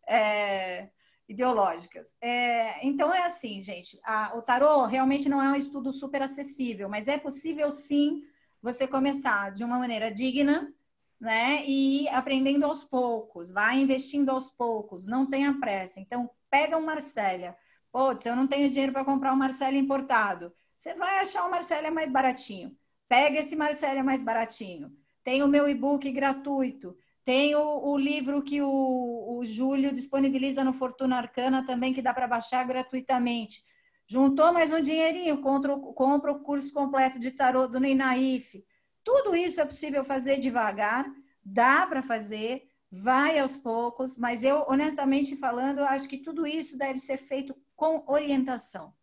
[0.06, 0.90] é,
[1.28, 2.18] ideológicas.
[2.20, 6.90] É, então, é assim, gente: a, o tarô realmente não é um estudo super acessível,
[6.90, 8.24] mas é possível sim
[8.62, 10.70] você começar de uma maneira digna,
[11.18, 11.64] né?
[11.66, 16.02] E aprendendo aos poucos, vai investindo aos poucos, não tenha pressa.
[16.02, 17.56] Então, pega um Marcélia
[17.98, 20.54] Putz, eu não tenho dinheiro para comprar um Marcelo importado.
[20.78, 22.78] Você vai achar um Marcelo mais baratinho.
[23.10, 24.95] Pega esse Marcelo mais baratinho.
[25.24, 26.95] Tem o meu e-book gratuito.
[27.26, 32.14] Tem o, o livro que o, o Júlio disponibiliza no Fortuna Arcana também, que dá
[32.14, 33.64] para baixar gratuitamente.
[34.06, 38.64] Juntou mais um dinheirinho, compra, compra o curso completo de tarô do Neinaif.
[39.04, 41.12] Tudo isso é possível fazer devagar,
[41.43, 47.00] dá para fazer, vai aos poucos, mas eu, honestamente falando, acho que tudo isso deve
[47.00, 48.93] ser feito com orientação.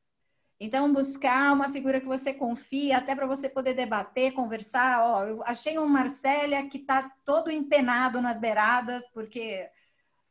[0.59, 5.03] Então, buscar uma figura que você confia, até para você poder debater, conversar.
[5.03, 9.69] Ó, eu achei um Marcélia que está todo empenado nas beiradas, porque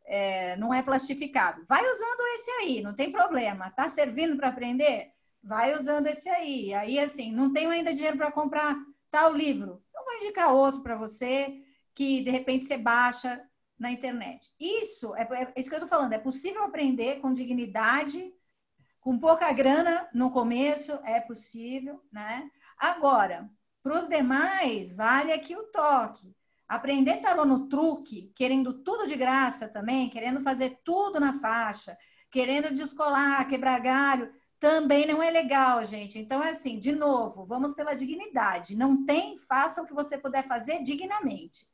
[0.06, 1.66] é, não é plastificado.
[1.68, 3.72] Vai usando esse aí, não tem problema.
[3.72, 5.12] Tá servindo para aprender?
[5.42, 6.74] Vai usando esse aí.
[6.74, 8.76] Aí, assim, não tenho ainda dinheiro para comprar
[9.10, 9.82] tal livro.
[9.96, 11.62] Eu vou indicar outro para você
[11.94, 13.42] que de repente você baixa
[13.84, 14.50] na internet.
[14.58, 16.14] Isso é, é isso que eu estou falando.
[16.14, 18.34] É possível aprender com dignidade,
[19.02, 22.50] com pouca grana no começo, é possível, né?
[22.80, 23.50] Agora,
[23.84, 26.34] para os demais, vale aqui o toque.
[26.66, 31.98] Aprender tarô no truque, querendo tudo de graça também, querendo fazer tudo na faixa,
[32.32, 36.18] querendo descolar, quebrar galho, também não é legal, gente.
[36.18, 38.78] Então, é assim, de novo, vamos pela dignidade.
[38.78, 41.68] Não tem, faça o que você puder fazer dignamente.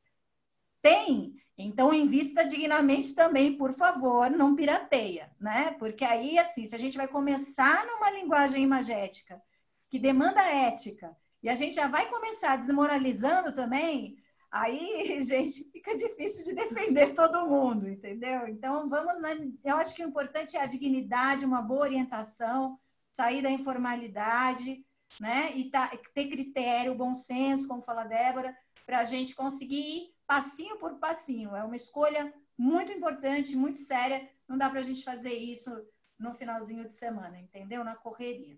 [0.82, 5.72] Tem, então invista dignamente também, por favor, não pirateia, né?
[5.78, 9.41] Porque aí, assim, se a gente vai começar numa linguagem imagética
[9.89, 14.18] que demanda ética, e a gente já vai começar desmoralizando também,
[14.51, 18.47] Aí, gente, fica difícil de defender todo mundo, entendeu?
[18.47, 19.30] Então, vamos, na...
[19.64, 22.80] eu acho que o importante é a dignidade, uma boa orientação,
[23.12, 24.84] sair da informalidade,
[25.20, 25.51] né?
[25.55, 28.55] E tá, ter critério, bom senso, como fala a Débora,
[28.90, 31.56] para a gente conseguir ir passinho por passinho.
[31.56, 34.28] É uma escolha muito importante, muito séria.
[34.48, 35.70] Não dá para a gente fazer isso
[36.18, 37.84] no finalzinho de semana, entendeu?
[37.84, 38.58] Na correria.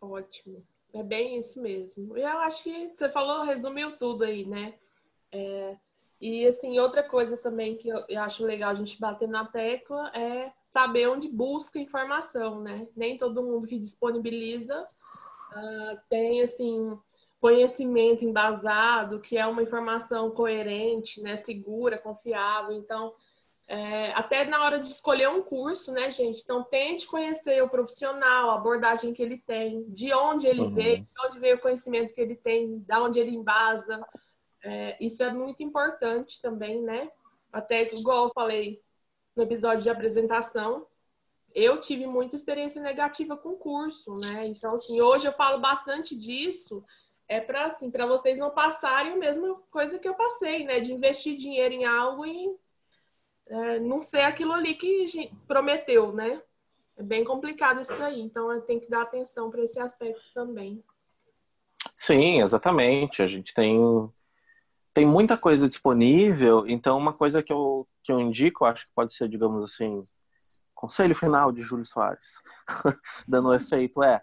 [0.00, 0.64] Ótimo.
[0.92, 2.16] É bem isso mesmo.
[2.16, 4.74] Eu acho que você falou, resumiu tudo aí, né?
[5.32, 5.76] É,
[6.20, 10.12] e assim, outra coisa também que eu, eu, acho legal a gente bater na tecla
[10.16, 12.86] é saber onde busca informação, né?
[12.94, 16.96] Nem todo mundo que disponibiliza uh, tem assim
[17.44, 22.74] conhecimento embasado, que é uma informação coerente, né, segura, confiável.
[22.74, 23.12] Então,
[23.68, 26.40] é, até na hora de escolher um curso, né, gente?
[26.42, 30.74] Então, tente conhecer o profissional, a abordagem que ele tem, de onde ele uhum.
[30.74, 34.02] veio, de onde veio o conhecimento que ele tem, da onde ele embasa.
[34.62, 37.10] É, isso é muito importante também, né?
[37.52, 38.80] Até igual eu falei
[39.36, 40.86] no episódio de apresentação,
[41.54, 44.46] eu tive muita experiência negativa com o curso, né?
[44.46, 46.82] Então, assim, hoje eu falo bastante disso,
[47.28, 50.80] é para assim, para vocês não passarem a mesma coisa que eu passei, né?
[50.80, 52.54] De investir dinheiro em algo e
[53.46, 56.40] é, não ser aquilo ali que prometeu, né?
[56.96, 60.82] É bem complicado isso daí, então tem que dar atenção para esse aspecto também.
[61.96, 63.22] Sim, exatamente.
[63.22, 63.78] A gente tem
[64.92, 69.12] tem muita coisa disponível, então uma coisa que eu, que eu indico, acho que pode
[69.12, 70.00] ser, digamos assim,
[70.72, 72.40] conselho final de Júlio Soares,
[73.26, 74.22] dando efeito, é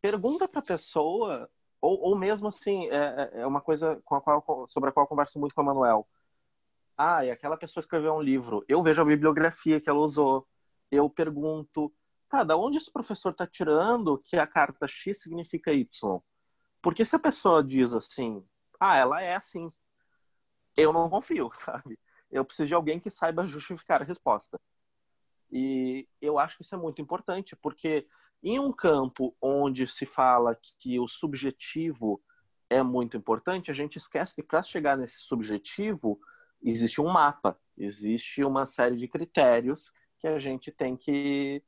[0.00, 4.66] pergunta para a pessoa, ou, ou mesmo assim, é, é, é uma coisa a qual,
[4.66, 6.08] sobre a qual eu converso muito com a Manuel.
[6.96, 10.46] Ah, e aquela pessoa escreveu um livro, eu vejo a bibliografia que ela usou,
[10.90, 11.92] eu pergunto,
[12.28, 16.20] tá, da onde esse professor está tirando que a carta X significa Y?
[16.82, 18.44] Porque se a pessoa diz assim,
[18.80, 19.68] ah, ela é assim.
[20.76, 21.98] Eu não confio, sabe?
[22.30, 24.60] Eu preciso de alguém que saiba justificar a resposta.
[25.50, 28.06] E eu acho que isso é muito importante, porque
[28.42, 32.22] em um campo onde se fala que o subjetivo
[32.68, 36.20] é muito importante, a gente esquece que para chegar nesse subjetivo
[36.62, 41.62] existe um mapa, existe uma série de critérios que a gente tem que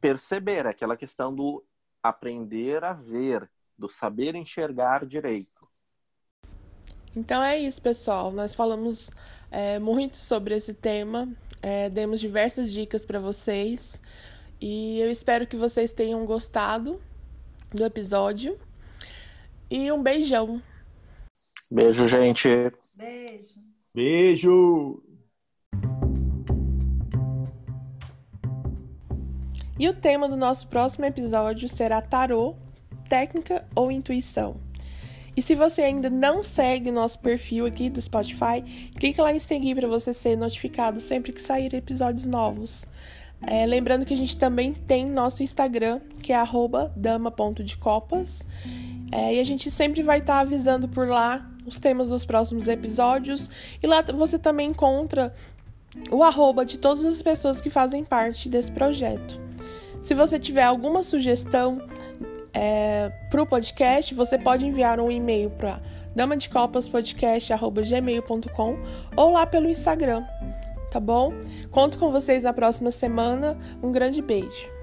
[0.00, 1.64] perceber, aquela questão do
[2.02, 3.48] aprender a ver,
[3.78, 5.68] do saber enxergar direito.
[7.14, 8.30] Então é isso, pessoal.
[8.30, 9.10] Nós falamos
[9.50, 11.28] é, muito sobre esse tema,
[11.66, 14.00] é, demos diversas dicas para vocês
[14.60, 17.02] e eu espero que vocês tenham gostado
[17.74, 18.56] do episódio.
[19.68, 20.62] E um beijão.
[21.68, 22.48] Beijo, gente.
[22.96, 23.60] Beijo.
[23.92, 25.02] Beijo.
[29.76, 32.54] E o tema do nosso próximo episódio será tarô,
[33.08, 34.65] técnica ou intuição.
[35.36, 38.62] E se você ainda não segue nosso perfil aqui do Spotify,
[38.96, 42.86] clica lá em seguir para você ser notificado sempre que sair episódios novos.
[43.42, 46.42] É, lembrando que a gente também tem nosso Instagram, que é
[46.96, 48.46] dama.decopas.
[49.12, 52.66] É, e a gente sempre vai estar tá avisando por lá os temas dos próximos
[52.66, 53.50] episódios.
[53.82, 55.34] E lá você também encontra
[56.10, 59.40] o arroba de todas as pessoas que fazem parte desse projeto.
[60.00, 61.82] Se você tiver alguma sugestão
[62.56, 65.78] é, para o podcast, você pode enviar um e-mail para
[66.14, 68.78] damadecopaspodcast.gmail.com
[69.14, 70.24] ou lá pelo Instagram,
[70.90, 71.34] tá bom?
[71.70, 73.58] Conto com vocês na próxima semana.
[73.82, 74.74] Um grande beijo!